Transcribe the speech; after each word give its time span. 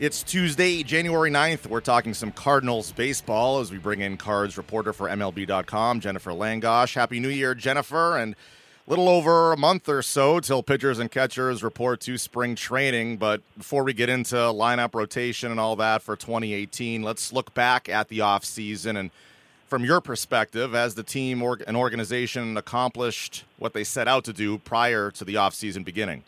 It's 0.00 0.22
Tuesday, 0.22 0.82
January 0.82 1.30
9th. 1.30 1.66
We're 1.66 1.82
talking 1.82 2.14
some 2.14 2.32
Cardinals 2.32 2.90
baseball 2.90 3.60
as 3.60 3.70
we 3.70 3.76
bring 3.76 4.00
in 4.00 4.16
cards 4.16 4.56
reporter 4.56 4.94
for 4.94 5.10
MLB.com, 5.10 6.00
Jennifer 6.00 6.30
Langosch. 6.30 6.94
Happy 6.94 7.20
New 7.20 7.28
Year, 7.28 7.54
Jennifer. 7.54 8.16
And 8.16 8.34
a 8.34 8.90
little 8.90 9.10
over 9.10 9.52
a 9.52 9.58
month 9.58 9.90
or 9.90 10.00
so 10.00 10.40
till 10.40 10.62
pitchers 10.62 10.98
and 10.98 11.10
catchers 11.10 11.62
report 11.62 12.00
to 12.00 12.16
spring 12.16 12.54
training. 12.54 13.18
But 13.18 13.42
before 13.58 13.84
we 13.84 13.92
get 13.92 14.08
into 14.08 14.36
lineup 14.36 14.94
rotation 14.94 15.50
and 15.50 15.60
all 15.60 15.76
that 15.76 16.00
for 16.00 16.16
2018, 16.16 17.02
let's 17.02 17.30
look 17.30 17.52
back 17.52 17.86
at 17.90 18.08
the 18.08 18.20
offseason 18.20 18.98
and 18.98 19.10
from 19.66 19.84
your 19.84 20.00
perspective 20.00 20.74
as 20.74 20.94
the 20.94 21.02
team 21.02 21.42
or 21.42 21.58
an 21.68 21.76
organization 21.76 22.56
accomplished 22.56 23.44
what 23.58 23.74
they 23.74 23.84
set 23.84 24.08
out 24.08 24.24
to 24.24 24.32
do 24.32 24.56
prior 24.56 25.10
to 25.10 25.26
the 25.26 25.34
offseason 25.34 25.84
beginning? 25.84 26.24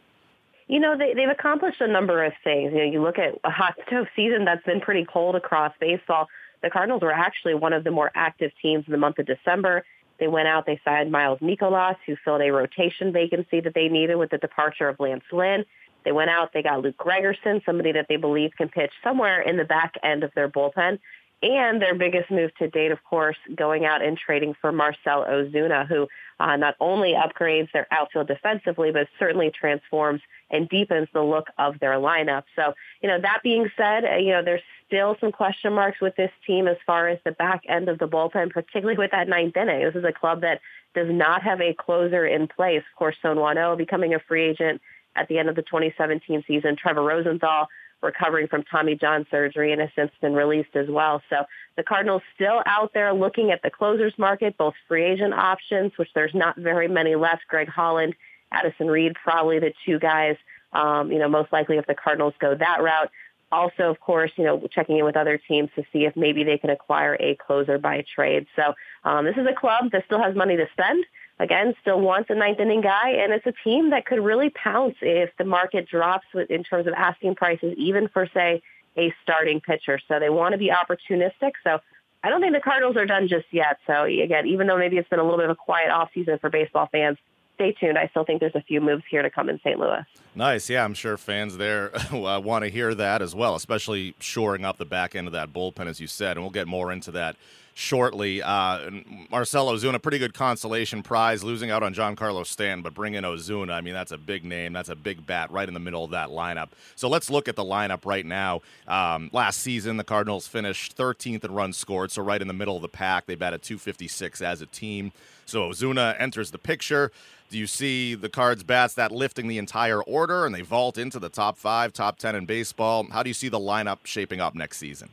You 0.73 0.81
know, 0.81 0.97
they, 0.97 1.13
they've 1.13 1.29
accomplished 1.29 1.83
a 1.83 1.87
number 1.87 2.25
of 2.25 2.33
things. 2.43 2.73
You 2.73 2.79
know, 2.79 2.91
you 2.91 3.03
look 3.03 3.19
at 3.19 3.39
a 3.45 3.51
hot 3.51 3.75
stove 3.87 4.07
season 4.17 4.47
that's 4.47 4.65
been 4.65 4.81
pretty 4.81 5.05
cold 5.05 5.37
across 5.37 5.75
baseball. 5.79 6.29
The 6.63 6.71
Cardinals 6.71 7.03
were 7.03 7.13
actually 7.13 7.53
one 7.55 7.75
of 7.75 7.85
the 7.85 7.91
more 7.91 8.11
active 8.15 8.53
teams 8.63 8.85
in 8.87 8.93
the 8.93 8.97
month 8.97 9.19
of 9.19 9.27
December. 9.27 9.85
They 10.19 10.29
went 10.29 10.49
out, 10.49 10.65
they 10.65 10.81
signed 10.83 11.13
Miles 11.13 11.41
Mikolas, 11.41 11.97
who 12.07 12.17
filled 12.25 12.41
a 12.41 12.51
rotation 12.51 13.13
vacancy 13.13 13.61
that 13.61 13.75
they 13.75 13.89
needed 13.89 14.15
with 14.15 14.31
the 14.31 14.39
departure 14.39 14.89
of 14.89 14.99
Lance 14.99 15.25
Lynn. 15.31 15.67
They 16.07 16.13
went 16.13 16.31
out, 16.31 16.55
they 16.55 16.63
got 16.63 16.81
Luke 16.81 16.97
Gregerson, 16.97 17.63
somebody 17.67 17.93
that 17.93 18.07
they 18.09 18.17
believe 18.17 18.53
can 18.57 18.71
pitch 18.71 18.93
somewhere 19.05 19.43
in 19.43 19.59
the 19.59 19.65
back 19.65 19.97
end 20.03 20.25
of 20.25 20.33
their 20.35 20.49
bullpen. 20.49 20.99
And 21.43 21.83
their 21.83 21.97
biggest 21.97 22.31
move 22.31 22.55
to 22.61 22.69
date, 22.69 22.93
of 22.93 23.03
course, 23.03 23.37
going 23.57 23.85
out 23.85 24.01
and 24.01 24.17
trading 24.17 24.55
for 24.61 24.71
Marcell 24.71 25.27
Ozuna, 25.29 25.87
who 25.87 26.07
uh, 26.39 26.57
not 26.57 26.77
only 26.81 27.15
upgrades 27.15 27.71
their 27.73 27.89
outfield 27.91 28.29
defensively, 28.29 28.93
but 28.93 29.09
certainly 29.19 29.51
transforms 29.51 30.21
and 30.53 30.69
deepens 30.69 31.09
the 31.13 31.23
look 31.23 31.49
of 31.59 31.81
their 31.81 31.95
lineup. 31.95 32.45
So, 32.55 32.75
you 33.03 33.09
know, 33.09 33.21
that 33.21 33.41
being 33.43 33.71
said, 33.77 34.05
uh, 34.05 34.17
you 34.17 34.31
know, 34.31 34.43
there's 34.45 34.63
still 34.87 35.17
some 35.21 35.33
question 35.33 35.73
marks 35.73 36.01
with 36.01 36.15
this 36.17 36.31
team 36.47 36.69
as 36.69 36.77
far 36.87 37.09
as 37.09 37.19
the 37.25 37.33
back 37.33 37.63
end 37.69 37.89
of 37.89 37.99
the 37.99 38.07
bullpen, 38.07 38.51
particularly 38.51 38.99
with 38.99 39.11
that 39.11 39.29
ninth 39.29 39.57
inning. 39.57 39.83
This 39.83 39.97
is 39.97 40.05
a 40.05 40.13
club 40.13 40.43
that 40.43 40.61
does 40.95 41.09
not 41.11 41.43
have 41.43 41.61
a 41.61 41.75
closer 41.75 42.27
in 42.27 42.47
place. 42.47 42.83
Of 42.93 42.99
course, 42.99 43.17
Son 43.23 43.39
Wano 43.39 43.77
becoming 43.77 44.15
a 44.15 44.21
free 44.21 44.51
agent 44.51 44.83
at 45.17 45.29
the 45.29 45.39
end 45.39 45.49
of 45.49 45.57
the 45.57 45.63
2017 45.63 46.45
season. 46.47 46.77
Trevor 46.77 47.03
Rosenthal 47.03 47.69
recovering 48.03 48.49
from 48.49 48.65
Tommy 48.65 48.97
John 48.97 49.27
surgery 49.31 49.73
and 49.73 49.81
has 49.81 49.91
since 49.95 50.11
been 50.21 50.35
released 50.35 50.75
as 50.75 50.89
well. 50.89 51.23
So 51.31 51.45
the 51.77 51.83
Cardinals 51.83 52.23
still 52.35 52.63
out 52.67 52.93
there 52.93 53.15
looking 53.15 53.51
at 53.51 53.63
the 53.63 53.71
closers 53.71 54.13
market, 54.19 54.59
both 54.59 54.75
free 54.89 55.05
agent 55.05 55.33
options, 55.33 55.93
which 55.97 56.09
there's 56.15 56.35
not 56.35 56.57
very 56.57 56.89
many 56.89 57.15
left. 57.15 57.43
Greg 57.49 57.69
Holland, 57.69 58.15
Addison 58.53 58.89
Reed, 58.89 59.15
probably 59.23 59.59
the 59.59 59.73
two 59.85 59.99
guys, 59.99 60.37
um, 60.73 61.11
you 61.11 61.19
know, 61.19 61.29
most 61.29 61.53
likely 61.53 61.79
if 61.79 61.87
the 61.87 61.95
Cardinals 61.95 62.35
go 62.39 62.55
that 62.55 62.83
route. 62.83 63.11
Also, 63.51 63.91
of 63.91 64.01
course, 64.01 64.31
you 64.37 64.45
know, 64.45 64.67
checking 64.71 64.97
in 64.97 65.05
with 65.05 65.17
other 65.17 65.39
teams 65.39 65.69
to 65.77 65.83
see 65.93 66.05
if 66.05 66.17
maybe 66.17 66.43
they 66.43 66.57
can 66.57 66.71
acquire 66.71 67.17
a 67.21 67.35
closer 67.35 67.77
by 67.79 68.03
trade. 68.15 68.47
So 68.57 68.73
um, 69.05 69.27
this 69.27 69.37
is 69.37 69.47
a 69.47 69.55
club 69.55 69.91
that 69.93 70.05
still 70.07 70.23
has 70.23 70.35
money 70.35 70.57
to 70.57 70.67
spend 70.73 71.05
again, 71.43 71.75
still 71.81 72.01
wants 72.01 72.31
a 72.31 72.35
ninth 72.35 72.61
inning 72.61 72.81
guy, 72.81 73.11
and 73.11 73.33
it's 73.33 73.47
a 73.47 73.53
team 73.65 73.91
that 73.91 74.07
could 74.07 74.21
really 74.21 74.51
pounce 74.51 74.97
if 75.03 75.31
the 75.39 75.45
market 75.45 75.89
drops 75.89 76.27
in 76.49 76.63
terms 76.63 76.87
of 76.87 76.95
asking 76.95 77.35
prices, 77.35 77.75
even 77.77 78.09
for, 78.09 78.29
say, 78.33 78.63
a 78.97 79.13
starting 79.23 79.61
pitcher. 79.61 79.99
So 80.07 80.21
they 80.21 80.31
want 80.31 80.53
to 80.53 80.59
be 80.59 80.71
opportunistic. 80.71 81.53
So 81.65 81.81
I 82.23 82.29
don't 82.29 82.41
think 82.41 82.55
the 82.55 82.61
Cardinals 82.61 82.97
are 82.97 83.07
done 83.07 83.29
just 83.29 83.47
yet. 83.51 83.79
So 83.87 84.05
again, 84.05 84.47
even 84.47 84.67
though 84.67 84.79
maybe 84.79 84.99
it's 84.99 85.09
been 85.09 85.19
a 85.19 85.25
little 85.25 85.39
bit 85.39 85.47
of 85.47 85.51
a 85.51 85.57
quiet 85.57 85.91
offseason 85.91 86.41
for 86.41 86.51
baseball 86.51 86.89
fans, 86.93 87.19
stay 87.55 87.73
tuned. 87.73 87.99
I 87.99 88.09
still 88.09 88.25
think 88.25 88.41
there's 88.41 88.55
a 88.55 88.63
few 88.63 88.81
moves 88.81 89.03
here 89.11 89.23
to 89.23 89.31
come 89.31 89.49
in 89.49 89.59
St. 89.61 89.79
Louis. 89.79 90.05
Nice. 90.35 90.69
Yeah, 90.71 90.85
I'm 90.85 90.95
sure 90.95 91.17
fans 91.17 91.57
there 91.57 91.95
uh, 92.13 92.41
want 92.41 92.65
to 92.65 92.71
hear 92.71 92.95
that 92.95 93.23
as 93.23 93.35
well, 93.35 93.55
especially 93.55 94.15
shoring 94.19 94.65
up 94.65 94.79
the 94.79 94.85
back 94.85 95.15
end 95.15 95.27
of 95.27 95.33
that 95.33 95.53
bullpen, 95.53 95.87
as 95.87 96.01
you 96.01 96.07
said. 96.07 96.37
And 96.37 96.43
we'll 96.43 96.51
get 96.51 96.67
more 96.67 96.93
into 96.93 97.11
that 97.13 97.37
shortly. 97.75 98.43
Uh, 98.43 98.91
Marcell 99.31 99.67
Ozuna, 99.69 100.01
pretty 100.01 100.19
good 100.19 100.35
consolation 100.35 101.03
prize, 101.03 101.43
losing 101.43 101.71
out 101.71 101.83
on 101.83 101.95
Giancarlo 101.95 102.47
Stanton, 102.47 102.83
but 102.83 102.95
bring 102.95 103.15
in 103.15 103.25
Ozuna. 103.25 103.73
I 103.73 103.81
mean, 103.81 103.95
that's 103.95 104.13
a 104.13 104.19
big 104.19 104.45
name. 104.45 104.73
That's 104.73 104.89
a 104.89 104.97
big 104.97 105.27
bat 105.27 105.51
right 105.51 105.67
in 105.67 105.75
the 105.75 105.81
middle 105.81 106.05
of 106.05 106.11
that 106.11 106.29
lineup. 106.29 106.69
So 106.97 107.09
let's 107.09 107.31
look 107.31 107.49
at 107.49 107.57
the 107.57 107.65
lineup 107.65 108.05
right 108.05 108.27
now. 108.27 108.61
Um, 108.87 109.31
last 109.33 109.61
season, 109.61 109.97
the 109.97 110.05
Cardinals 110.05 110.47
finished 110.47 110.97
13th 110.97 111.45
in 111.45 111.53
runs 111.53 111.77
scored, 111.77 112.11
so 112.11 112.23
right 112.23 112.41
in 112.41 112.49
the 112.49 112.55
middle 112.55 112.77
of 112.77 112.83
the 112.83 112.89
pack. 112.89 113.27
They 113.27 113.35
batted 113.35 113.63
256 113.63 114.43
as 114.43 114.61
a 114.61 114.67
team. 114.67 115.13
So 115.47 115.71
Ozuna 115.71 116.15
enters 116.21 116.51
the 116.51 116.59
picture. 116.59 117.11
Do 117.51 117.59
you 117.59 117.67
see 117.67 118.15
the 118.15 118.31
Cards 118.31 118.63
bats 118.63 118.95
that 118.95 119.13
lifting 119.13 119.47
the 119.47 119.59
entire 119.59 120.03
order 120.03 120.47
and 120.47 120.55
they 120.55 120.63
vault 120.63 120.97
into 120.97 121.19
the 121.19 121.29
top 121.29 121.59
five, 121.59 121.93
top 121.93 122.19
10 122.19 122.35
in 122.35 122.47
baseball? 122.47 123.07
How 123.11 123.23
do 123.23 123.29
you 123.29 123.35
see 123.35 123.51
the 123.51 123.59
lineup 123.59 123.99
shaping 124.05 124.41
up 124.41 124.55
next 124.55 124.79
season? 124.79 125.11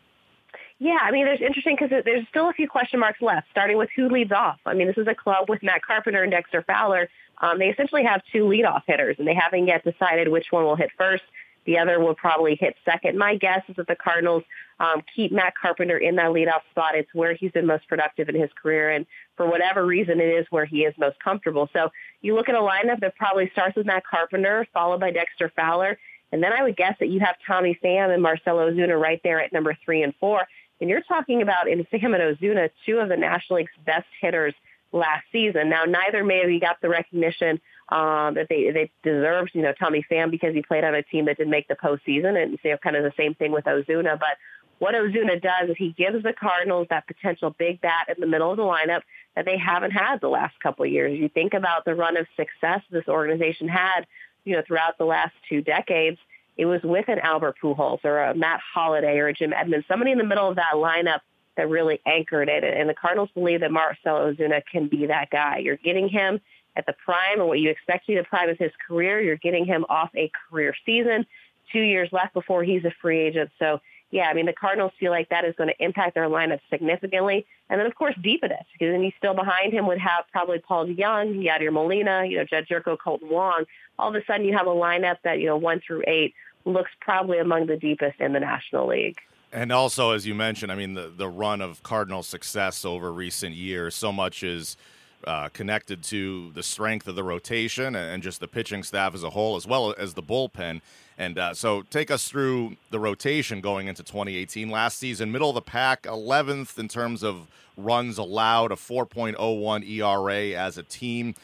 Yeah, 0.79 0.97
I 1.01 1.11
mean, 1.11 1.25
there's 1.25 1.41
interesting 1.41 1.75
because 1.79 2.03
there's 2.05 2.25
still 2.29 2.49
a 2.49 2.53
few 2.53 2.67
question 2.67 3.01
marks 3.01 3.21
left, 3.21 3.47
starting 3.51 3.77
with 3.77 3.89
who 3.95 4.07
leads 4.07 4.31
off. 4.31 4.59
I 4.65 4.73
mean, 4.73 4.87
this 4.87 4.97
is 4.97 5.07
a 5.07 5.15
club 5.15 5.49
with 5.49 5.61
Matt 5.61 5.81
Carpenter 5.85 6.23
and 6.23 6.31
Dexter 6.31 6.63
Fowler. 6.63 7.09
Um, 7.41 7.59
they 7.59 7.67
essentially 7.67 8.03
have 8.05 8.21
two 8.31 8.45
leadoff 8.45 8.83
hitters, 8.87 9.17
and 9.19 9.27
they 9.27 9.33
haven't 9.33 9.67
yet 9.67 9.83
decided 9.83 10.29
which 10.29 10.47
one 10.51 10.63
will 10.63 10.77
hit 10.77 10.89
first. 10.97 11.23
The 11.65 11.77
other 11.77 11.99
will 11.99 12.15
probably 12.15 12.55
hit 12.55 12.75
second. 12.85 13.17
My 13.17 13.35
guess 13.35 13.61
is 13.67 13.75
that 13.75 13.87
the 13.87 13.95
Cardinals 13.95 14.43
um, 14.79 15.03
keep 15.13 15.33
Matt 15.33 15.53
Carpenter 15.55 15.97
in 15.97 16.15
that 16.15 16.31
leadoff 16.31 16.61
spot. 16.71 16.95
It's 16.95 17.13
where 17.13 17.33
he's 17.33 17.51
been 17.51 17.65
most 17.65 17.87
productive 17.89 18.29
in 18.29 18.35
his 18.39 18.49
career, 18.59 18.89
and 18.89 19.05
for 19.35 19.45
whatever 19.47 19.85
reason, 19.85 20.21
it 20.21 20.29
is 20.29 20.47
where 20.49 20.65
he 20.65 20.83
is 20.83 20.93
most 20.97 21.19
comfortable. 21.19 21.69
So 21.73 21.91
you 22.21 22.35
look 22.35 22.47
at 22.47 22.55
a 22.55 22.59
lineup 22.59 23.01
that 23.01 23.17
probably 23.17 23.49
starts 23.51 23.75
with 23.75 23.85
Matt 23.85 24.03
Carpenter, 24.09 24.65
followed 24.73 25.01
by 25.01 25.11
Dexter 25.11 25.51
Fowler, 25.55 25.99
and 26.31 26.41
then 26.41 26.53
I 26.53 26.63
would 26.63 26.77
guess 26.77 26.95
that 26.99 27.09
you 27.09 27.19
have 27.19 27.35
Tommy 27.45 27.77
Pham 27.83 28.13
and 28.13 28.21
Marcell 28.23 28.57
Ozuna 28.57 28.99
right 28.99 29.19
there 29.23 29.41
at 29.41 29.51
number 29.51 29.77
three 29.83 30.03
and 30.03 30.13
four. 30.19 30.47
And 30.81 30.89
you're 30.89 31.01
talking 31.01 31.41
about 31.41 31.67
in 31.67 31.85
Pham 31.85 32.15
and 32.15 32.37
Ozuna, 32.37 32.69
two 32.85 32.99
of 32.99 33.09
the 33.09 33.17
National 33.17 33.57
League's 33.57 33.71
best 33.85 34.07
hitters 34.21 34.53
last 34.91 35.25
season. 35.31 35.69
Now, 35.69 35.83
neither 35.85 36.23
maybe 36.23 36.59
got 36.59 36.81
the 36.81 36.89
recognition 36.89 37.59
um, 37.89 38.35
that 38.35 38.47
they 38.49 38.71
they 38.71 38.91
deserved. 39.03 39.51
You 39.53 39.61
know, 39.61 39.73
Tommy 39.73 40.05
Pham 40.09 40.31
because 40.31 40.53
he 40.53 40.61
played 40.61 40.83
on 40.83 40.95
a 40.95 41.03
team 41.03 41.25
that 41.25 41.37
didn't 41.37 41.51
make 41.51 41.67
the 41.67 41.75
postseason, 41.75 42.41
and 42.41 42.57
you 42.63 42.77
kind 42.77 42.95
of 42.95 43.03
the 43.03 43.13
same 43.17 43.35
thing 43.35 43.51
with 43.51 43.65
Ozuna. 43.65 44.19
But 44.19 44.37
what 44.79 44.95
Ozuna 44.95 45.41
does 45.41 45.69
is 45.69 45.75
he 45.77 45.91
gives 45.91 46.23
the 46.23 46.33
Cardinals 46.33 46.87
that 46.89 47.05
potential 47.05 47.53
big 47.57 47.81
bat 47.81 48.07
in 48.07 48.19
the 48.19 48.27
middle 48.27 48.51
of 48.51 48.57
the 48.57 48.63
lineup 48.63 49.01
that 49.35 49.45
they 49.45 49.57
haven't 49.57 49.91
had 49.91 50.21
the 50.21 50.29
last 50.29 50.59
couple 50.61 50.85
of 50.85 50.91
years. 50.91 51.17
You 51.19 51.29
think 51.29 51.53
about 51.53 51.85
the 51.85 51.95
run 51.95 52.17
of 52.17 52.27
success 52.37 52.81
this 52.89 53.07
organization 53.07 53.67
had, 53.67 54.07
you 54.45 54.55
know, 54.55 54.63
throughout 54.65 54.97
the 54.97 55.05
last 55.05 55.33
two 55.49 55.61
decades 55.61 56.17
it 56.57 56.65
was 56.65 56.81
with 56.83 57.07
an 57.07 57.19
Albert 57.19 57.55
Pujols 57.61 58.03
or 58.03 58.19
a 58.19 58.35
Matt 58.35 58.59
Holliday 58.73 59.17
or 59.17 59.27
a 59.27 59.33
Jim 59.33 59.53
Edmonds, 59.53 59.85
somebody 59.87 60.11
in 60.11 60.17
the 60.17 60.23
middle 60.23 60.49
of 60.49 60.55
that 60.57 60.73
lineup 60.75 61.19
that 61.55 61.69
really 61.69 61.99
anchored 62.05 62.49
it. 62.49 62.63
And 62.63 62.89
the 62.89 62.93
Cardinals 62.93 63.29
believe 63.33 63.61
that 63.61 63.71
Marcell 63.71 64.17
Ozuna 64.17 64.61
can 64.69 64.87
be 64.87 65.07
that 65.07 65.29
guy. 65.29 65.57
You're 65.57 65.77
getting 65.77 66.07
him 66.09 66.39
at 66.75 66.85
the 66.85 66.93
prime 67.05 67.39
or 67.39 67.45
what 67.45 67.59
you 67.59 67.69
expect 67.69 68.05
to 68.05 68.13
be 68.13 68.17
the 68.17 68.23
prime 68.23 68.49
of 68.49 68.57
his 68.57 68.71
career. 68.87 69.21
You're 69.21 69.37
getting 69.37 69.65
him 69.65 69.85
off 69.89 70.09
a 70.15 70.31
career 70.49 70.73
season, 70.85 71.25
two 71.71 71.81
years 71.81 72.09
left 72.11 72.33
before 72.33 72.63
he's 72.63 72.85
a 72.85 72.91
free 73.01 73.19
agent. 73.19 73.51
So 73.59 73.81
yeah, 74.11 74.23
I 74.23 74.33
mean, 74.33 74.47
the 74.47 74.53
Cardinals 74.53 74.91
feel 74.99 75.11
like 75.11 75.29
that 75.29 75.45
is 75.45 75.55
going 75.55 75.69
to 75.69 75.83
impact 75.83 76.15
their 76.15 76.27
lineup 76.27 76.59
significantly. 76.69 77.45
And 77.69 77.79
then, 77.79 77.85
of 77.85 77.93
course, 77.95 78.15
deepen 78.21 78.51
it, 78.51 78.65
because 78.73 78.91
then 78.91 79.03
you 79.03 79.11
still 79.17 79.35
behind 79.35 79.71
him 79.71 79.85
would 79.85 79.99
have 79.99 80.25
probably 80.31 80.59
Paul 80.59 80.87
DeJong, 80.87 81.45
Yadier 81.45 81.71
Molina, 81.71 82.25
you 82.25 82.37
know, 82.37 82.43
Jedd 82.43 82.67
Gyorko, 82.67 82.97
Kolten 82.97 83.29
Wong. 83.29 83.65
All 83.99 84.09
of 84.09 84.15
a 84.15 84.25
sudden, 84.25 84.45
you 84.45 84.57
have 84.57 84.65
a 84.65 84.71
lineup 84.71 85.17
that, 85.23 85.39
you 85.39 85.45
know, 85.45 85.57
one 85.57 85.79
through 85.85 86.03
eight 86.07 86.33
looks 86.65 86.91
probably 86.99 87.37
among 87.37 87.67
the 87.67 87.77
deepest 87.77 88.19
in 88.19 88.33
the 88.33 88.39
National 88.39 88.87
League. 88.87 89.17
And 89.51 89.71
also, 89.71 90.11
as 90.11 90.25
you 90.25 90.35
mentioned, 90.35 90.71
I 90.71 90.75
mean, 90.75 90.93
the, 90.93 91.11
the 91.15 91.27
run 91.27 91.61
of 91.61 91.81
Cardinal 91.83 92.23
success 92.23 92.85
over 92.85 93.11
recent 93.11 93.55
years, 93.55 93.95
so 93.95 94.11
much 94.11 94.43
is 94.43 94.77
uh, 95.25 95.49
connected 95.49 96.03
to 96.03 96.51
the 96.53 96.63
strength 96.63 97.07
of 97.07 97.15
the 97.15 97.23
rotation 97.23 97.95
and 97.95 98.23
just 98.23 98.39
the 98.39 98.47
pitching 98.47 98.83
staff 98.83 99.13
as 99.13 99.23
a 99.23 99.31
whole, 99.31 99.55
as 99.55 99.67
well 99.67 99.93
as 99.97 100.13
the 100.13 100.23
bullpen. 100.23 100.81
And 101.17 101.37
uh, 101.37 101.53
so, 101.53 101.81
take 101.81 102.09
us 102.09 102.29
through 102.29 102.77
the 102.91 102.99
rotation 102.99 103.59
going 103.59 103.87
into 103.87 104.03
2018. 104.03 104.69
Last 104.69 104.97
season, 104.97 105.31
middle 105.31 105.49
of 105.49 105.55
the 105.55 105.61
pack, 105.61 106.03
11th 106.03 106.79
in 106.79 106.87
terms 106.87 107.23
of 107.23 107.47
runs 107.75 108.17
allowed, 108.17 108.71
a 108.71 108.75
4.01 108.75 109.89
ERA 109.89 110.57
as 110.57 110.77
a 110.77 110.83
team. 110.83 111.35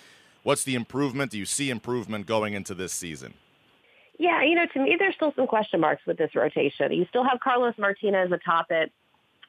What's 0.44 0.64
the 0.64 0.76
improvement? 0.76 1.32
Do 1.32 1.38
you 1.38 1.46
see 1.46 1.70
improvement 1.70 2.26
going 2.26 2.54
into 2.54 2.74
this 2.74 2.94
season? 2.94 3.34
Yeah, 4.18 4.44
you 4.44 4.56
know, 4.56 4.66
to 4.66 4.80
me, 4.80 4.96
there's 4.98 5.16
still 5.16 5.34
some 5.36 5.48
question 5.48 5.80
marks 5.80 6.06
with 6.06 6.18
this 6.18 6.36
rotation. 6.36 6.92
You 6.94 7.06
still 7.10 7.24
have 7.24 7.40
Carlos 7.40 7.74
Martinez 7.78 8.32
atop 8.32 8.68
it. 8.70 8.92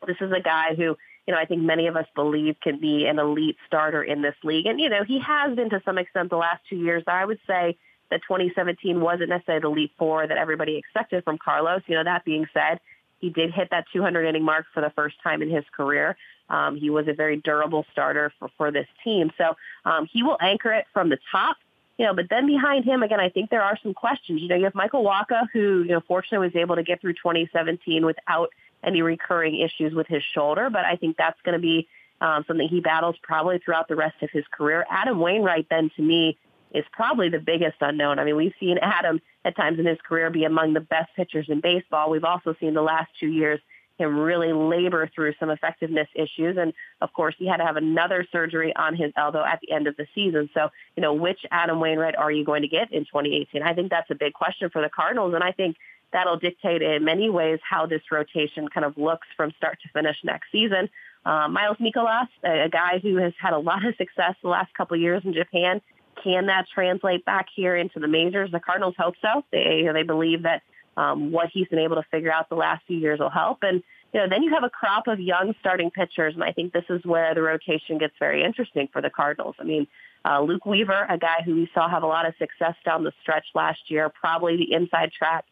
This 0.06 0.17
is 0.20 0.32
a 0.32 0.40
guy 0.40 0.75
who, 0.75 0.96
you 1.26 1.34
know, 1.34 1.40
I 1.40 1.44
think 1.44 1.62
many 1.62 1.88
of 1.88 1.96
us 1.96 2.06
believe 2.14 2.56
can 2.62 2.81
be 2.81 3.06
an 3.06 3.19
elite 3.19 3.56
starter 3.67 4.02
in 4.02 4.23
this 4.23 4.37
league. 4.44 4.67
And, 4.67 4.81
you 4.81 4.88
know, 4.88 5.02
he 5.05 5.19
has 5.20 5.56
been 5.56 5.70
to 5.70 5.82
some 5.84 5.99
extent 5.99 6.31
the 6.31 6.37
last 6.37 6.62
two 6.69 6.76
years. 6.76 7.02
I 7.06 7.25
would 7.25 7.40
say 7.46 7.76
that 8.11 8.20
2017 8.23 9.00
wasn't 9.00 9.31
necessarily 9.31 9.62
the 9.62 9.69
leap 9.69 9.93
four 9.99 10.26
that 10.26 10.38
everybody 10.38 10.76
expected 10.76 11.25
from 11.25 11.38
Carlos. 11.38 11.82
You 11.87 11.96
know, 11.96 12.05
that 12.05 12.25
being 12.25 12.46
said, 12.55 12.78
he 13.19 13.31
did 13.31 13.52
hit 13.52 13.70
that 13.70 13.87
200 13.93 14.25
inning 14.25 14.44
mark 14.44 14.67
for 14.73 14.81
the 14.81 14.90
first 14.90 15.17
time 15.23 15.43
in 15.43 15.50
his 15.50 15.64
career. 15.76 16.17
Um, 16.49 16.76
he 16.76 16.90
was 16.90 17.08
a 17.08 17.12
very 17.12 17.37
durable 17.38 17.84
starter 17.90 18.32
for, 18.38 18.49
for 18.56 18.70
this 18.70 18.87
team. 19.02 19.32
So 19.37 19.56
um, 19.84 20.06
he 20.06 20.23
will 20.23 20.37
anchor 20.40 20.73
it 20.73 20.87
from 20.93 21.08
the 21.08 21.19
top. 21.32 21.56
You 21.99 22.05
know, 22.05 22.14
but 22.14 22.26
then 22.28 22.46
behind 22.46 22.84
him, 22.84 23.02
again, 23.02 23.20
I 23.20 23.31
think 23.31 23.49
there 23.49 23.62
are 23.62 23.78
some 23.82 23.94
questions. 23.94 24.43
You 24.43 24.49
know, 24.49 24.55
you 24.55 24.64
have 24.64 24.75
Michael 24.75 25.02
Wacha, 25.02 25.49
who, 25.52 25.82
you 25.82 25.93
know, 25.93 26.02
fortunately 26.06 26.46
was 26.46 26.55
able 26.55 26.76
to 26.76 26.82
get 26.82 27.00
through 27.00 27.14
2017 27.14 28.05
without 28.05 28.50
any 28.87 29.03
recurring 29.03 29.59
issues 29.59 29.93
with 29.94 30.06
his 30.06 30.23
shoulder. 30.35 30.71
But 30.71 30.85
I 30.85 30.97
think 30.97 31.17
that's 31.17 31.41
going 31.44 31.55
to 31.55 31.61
be 31.61 31.88
um, 32.21 32.44
something 32.47 32.69
he 32.69 32.81
battles 32.81 33.17
probably 33.23 33.59
throughout 33.59 33.88
the 33.88 33.97
rest 33.97 34.23
of 34.23 34.31
his 34.33 34.44
career. 34.50 34.87
Adam 34.91 35.21
Wainwright, 35.21 35.67
then, 35.69 35.91
to 35.97 36.03
me, 36.03 36.38
is 36.73 36.85
probably 36.93 37.29
the 37.29 37.38
biggest 37.38 37.77
unknown. 37.81 38.19
I 38.19 38.25
mean, 38.25 38.37
we've 38.37 38.55
seen 38.59 38.79
Adam 38.81 39.21
at 39.44 39.56
times 39.56 39.79
in 39.79 39.87
his 39.87 39.99
career 40.06 40.31
be 40.31 40.44
among 40.44 40.73
the 40.73 40.81
best 40.81 41.11
pitchers 41.17 41.47
in 41.49 41.61
baseball. 41.61 42.11
We've 42.11 42.25
also 42.25 42.55
seen 42.59 42.75
the 42.75 42.83
last 42.83 43.11
two 43.21 43.29
years 43.29 43.61
him 43.99 44.19
really 44.19 44.53
labor 44.53 45.09
through 45.15 45.33
some 45.41 45.50
effectiveness 45.50 46.09
issues. 46.15 46.56
And 46.59 46.73
of 47.00 47.12
course, 47.12 47.35
he 47.38 47.47
had 47.47 47.59
to 47.59 47.65
have 47.65 47.77
another 47.77 48.27
surgery 48.31 48.75
on 48.77 48.94
his 48.94 49.12
elbow 49.17 49.44
at 49.44 49.61
the 49.62 49.73
end 49.73 49.87
of 49.87 49.97
the 49.97 50.06
season. 50.15 50.50
So, 50.55 50.69
you 50.97 51.03
know, 51.03 51.15
which 51.15 51.41
Adam 51.50 51.81
Wainwright 51.81 52.17
are 52.17 52.31
you 52.31 52.44
going 52.44 52.62
to 52.62 52.69
get 52.69 52.93
in 52.93 53.05
2018? 53.05 53.62
I 53.62 53.75
think 53.75 53.91
that's 53.91 54.11
a 54.11 54.15
big 54.15 54.35
question 54.35 54.71
for 54.71 54.83
the 54.83 54.91
Cardinals. 54.91 55.35
And 55.35 55.43
I 55.43 55.53
think 55.53 55.77
that'll 56.16 56.38
dictate 56.38 56.80
in 56.80 57.04
many 57.04 57.28
ways 57.28 57.58
how 57.62 57.84
this 57.84 58.00
rotation 58.10 58.68
kind 58.68 58.86
of 58.86 58.96
looks 58.96 59.28
from 59.36 59.52
start 59.58 59.78
to 59.82 59.88
finish 59.90 60.16
next 60.24 60.50
season. 60.50 60.88
Uh, 61.26 61.46
Miles 61.48 61.76
Mikolas, 61.76 62.28
a, 62.42 62.64
a 62.64 62.68
guy 62.70 63.00
who 63.02 63.16
has 63.16 63.34
had 63.38 63.52
a 63.52 63.58
lot 63.58 63.84
of 63.84 63.94
success 63.98 64.34
the 64.42 64.48
last 64.48 64.72
couple 64.74 64.94
of 64.94 65.02
years 65.02 65.22
in 65.26 65.34
Japan, 65.34 65.82
can 66.24 66.46
that 66.46 66.64
translate 66.74 67.24
back 67.26 67.46
here 67.54 67.76
into 67.76 68.00
the 68.00 68.08
majors? 68.08 68.50
The 68.50 68.60
Cardinals 68.60 68.94
hope 68.98 69.14
so. 69.20 69.44
They 69.52 69.86
they 69.92 70.02
believe 70.02 70.44
that 70.44 70.62
um, 70.96 71.30
what 71.30 71.50
he's 71.52 71.68
been 71.68 71.78
able 71.78 71.96
to 71.96 72.06
figure 72.10 72.32
out 72.32 72.48
the 72.48 72.56
last 72.56 72.82
few 72.86 72.96
years 72.96 73.20
will 73.20 73.28
help. 73.28 73.58
And 73.60 73.82
you 74.14 74.20
know, 74.20 74.28
then 74.30 74.42
you 74.42 74.54
have 74.54 74.64
a 74.64 74.70
crop 74.70 75.08
of 75.08 75.20
young 75.20 75.54
starting 75.60 75.90
pitchers, 75.90 76.32
and 76.32 76.42
I 76.42 76.52
think 76.52 76.72
this 76.72 76.86
is 76.88 77.04
where 77.04 77.34
the 77.34 77.42
rotation 77.42 77.98
gets 77.98 78.14
very 78.18 78.42
interesting 78.42 78.88
for 78.90 79.02
the 79.02 79.10
Cardinals. 79.10 79.56
I 79.58 79.64
mean, 79.64 79.86
uh, 80.24 80.40
Luke 80.40 80.64
Weaver, 80.64 81.06
a 81.10 81.18
guy 81.18 81.42
who 81.44 81.54
we 81.54 81.68
saw 81.74 81.90
have 81.90 82.02
a 82.02 82.06
lot 82.06 82.26
of 82.26 82.32
success 82.38 82.74
down 82.82 83.04
the 83.04 83.12
stretch 83.20 83.44
last 83.54 83.90
year, 83.90 84.08
probably 84.08 84.56
the 84.56 84.72
inside 84.72 85.12
track 85.12 85.44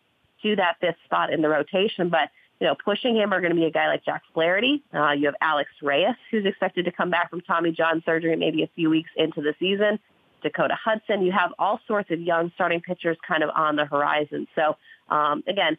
to 0.44 0.56
that 0.56 0.76
fifth 0.80 0.98
spot 1.04 1.32
in 1.32 1.42
the 1.42 1.48
rotation, 1.48 2.08
but 2.08 2.30
you 2.60 2.68
know, 2.68 2.76
pushing 2.82 3.16
him 3.16 3.32
are 3.32 3.40
going 3.40 3.50
to 3.50 3.56
be 3.56 3.66
a 3.66 3.70
guy 3.70 3.88
like 3.88 4.04
Jack 4.04 4.22
Flaherty. 4.32 4.82
Uh, 4.94 5.10
you 5.10 5.26
have 5.26 5.34
Alex 5.40 5.70
Reyes, 5.82 6.14
who's 6.30 6.46
expected 6.46 6.84
to 6.84 6.92
come 6.92 7.10
back 7.10 7.28
from 7.28 7.40
Tommy 7.40 7.72
John 7.72 8.02
surgery 8.06 8.36
maybe 8.36 8.62
a 8.62 8.70
few 8.76 8.88
weeks 8.90 9.10
into 9.16 9.42
the 9.42 9.54
season. 9.58 9.98
Dakota 10.42 10.76
Hudson. 10.82 11.22
You 11.22 11.32
have 11.32 11.52
all 11.58 11.80
sorts 11.88 12.10
of 12.10 12.20
young 12.20 12.52
starting 12.54 12.80
pitchers 12.80 13.16
kind 13.26 13.42
of 13.42 13.50
on 13.54 13.76
the 13.76 13.86
horizon. 13.86 14.46
So 14.54 14.76
um, 15.08 15.42
again, 15.48 15.76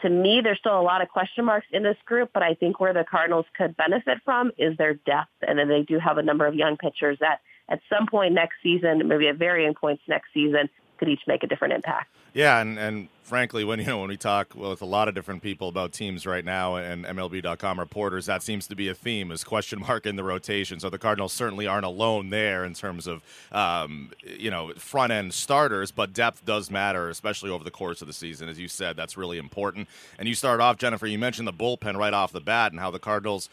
to 0.00 0.08
me, 0.08 0.40
there's 0.42 0.58
still 0.58 0.78
a 0.78 0.82
lot 0.82 1.02
of 1.02 1.08
question 1.08 1.44
marks 1.44 1.66
in 1.72 1.82
this 1.82 1.96
group, 2.04 2.30
but 2.32 2.42
I 2.42 2.54
think 2.54 2.78
where 2.78 2.92
the 2.92 3.04
Cardinals 3.04 3.46
could 3.56 3.76
benefit 3.76 4.18
from 4.24 4.52
is 4.56 4.76
their 4.76 4.94
depth. 4.94 5.32
And 5.42 5.58
then 5.58 5.68
they 5.68 5.82
do 5.82 5.98
have 5.98 6.18
a 6.18 6.22
number 6.22 6.46
of 6.46 6.54
young 6.54 6.76
pitchers 6.76 7.18
that 7.20 7.40
at 7.68 7.80
some 7.90 8.06
point 8.06 8.32
next 8.34 8.56
season, 8.62 9.06
maybe 9.08 9.28
at 9.28 9.36
varying 9.36 9.74
points 9.74 10.02
next 10.06 10.28
season, 10.32 10.68
could 10.98 11.08
each 11.08 11.22
make 11.26 11.42
a 11.42 11.46
different 11.46 11.74
impact. 11.74 12.08
Yeah, 12.36 12.60
and, 12.60 12.78
and 12.78 13.08
frankly, 13.22 13.64
when 13.64 13.80
you 13.80 13.86
know 13.86 13.98
when 13.98 14.08
we 14.08 14.18
talk 14.18 14.54
with 14.54 14.82
a 14.82 14.84
lot 14.84 15.08
of 15.08 15.14
different 15.14 15.42
people 15.42 15.68
about 15.68 15.92
teams 15.92 16.26
right 16.26 16.44
now 16.44 16.76
and 16.76 17.06
MLB.com 17.06 17.80
reporters, 17.80 18.26
that 18.26 18.42
seems 18.42 18.66
to 18.66 18.76
be 18.76 18.88
a 18.88 18.94
theme 18.94 19.32
is 19.32 19.42
question 19.42 19.80
mark 19.80 20.04
in 20.04 20.16
the 20.16 20.22
rotation. 20.22 20.78
So 20.78 20.90
the 20.90 20.98
Cardinals 20.98 21.32
certainly 21.32 21.66
aren't 21.66 21.86
alone 21.86 22.28
there 22.28 22.64
in 22.64 22.74
terms 22.74 23.06
of 23.06 23.22
um, 23.52 24.12
you 24.22 24.50
know 24.50 24.72
front 24.74 25.12
end 25.12 25.32
starters, 25.32 25.90
but 25.90 26.12
depth 26.12 26.44
does 26.44 26.70
matter, 26.70 27.08
especially 27.08 27.50
over 27.50 27.64
the 27.64 27.70
course 27.70 28.02
of 28.02 28.06
the 28.06 28.12
season. 28.12 28.48
As 28.48 28.58
you 28.58 28.68
said, 28.68 28.96
that's 28.96 29.16
really 29.16 29.38
important. 29.38 29.88
And 30.18 30.28
you 30.28 30.34
start 30.34 30.60
off, 30.60 30.76
Jennifer. 30.76 31.06
You 31.06 31.18
mentioned 31.18 31.48
the 31.48 31.54
bullpen 31.54 31.96
right 31.96 32.12
off 32.12 32.32
the 32.32 32.40
bat 32.40 32.72
and 32.72 32.80
how 32.80 32.90
the 32.90 32.98
Cardinals 32.98 33.48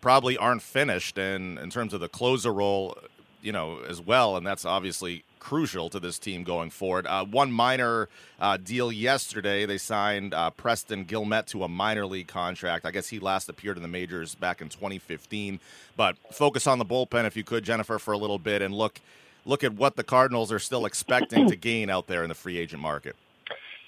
probably 0.00 0.36
aren't 0.36 0.62
finished, 0.62 1.18
and 1.18 1.58
in 1.58 1.70
terms 1.70 1.92
of 1.92 1.98
the 1.98 2.08
closer 2.08 2.52
role, 2.52 2.96
you 3.42 3.52
know, 3.52 3.80
as 3.88 4.00
well, 4.00 4.36
and 4.36 4.46
that's 4.46 4.64
obviously 4.64 5.24
crucial 5.38 5.88
to 5.90 6.00
this 6.00 6.18
team 6.18 6.44
going 6.44 6.70
forward. 6.70 7.06
Uh, 7.06 7.24
one 7.24 7.50
minor 7.50 8.08
uh, 8.40 8.56
deal 8.56 8.90
yesterday, 8.92 9.64
they 9.64 9.78
signed 9.78 10.34
uh, 10.34 10.50
Preston 10.50 11.04
Guilmet 11.04 11.46
to 11.46 11.64
a 11.64 11.68
minor 11.68 12.06
league 12.06 12.26
contract. 12.26 12.84
I 12.84 12.90
guess 12.90 13.08
he 13.08 13.18
last 13.18 13.48
appeared 13.48 13.76
in 13.76 13.82
the 13.82 13.88
majors 13.88 14.34
back 14.34 14.60
in 14.60 14.68
2015. 14.68 15.60
But 15.96 16.16
focus 16.32 16.66
on 16.66 16.78
the 16.78 16.84
bullpen, 16.84 17.24
if 17.24 17.36
you 17.36 17.44
could, 17.44 17.64
Jennifer, 17.64 17.98
for 17.98 18.12
a 18.12 18.18
little 18.18 18.38
bit, 18.38 18.62
and 18.62 18.74
look 18.74 19.00
look 19.44 19.64
at 19.64 19.74
what 19.74 19.96
the 19.96 20.04
Cardinals 20.04 20.52
are 20.52 20.58
still 20.58 20.84
expecting 20.84 21.48
to 21.48 21.56
gain 21.56 21.88
out 21.88 22.06
there 22.06 22.22
in 22.22 22.28
the 22.28 22.34
free 22.34 22.58
agent 22.58 22.82
market. 22.82 23.16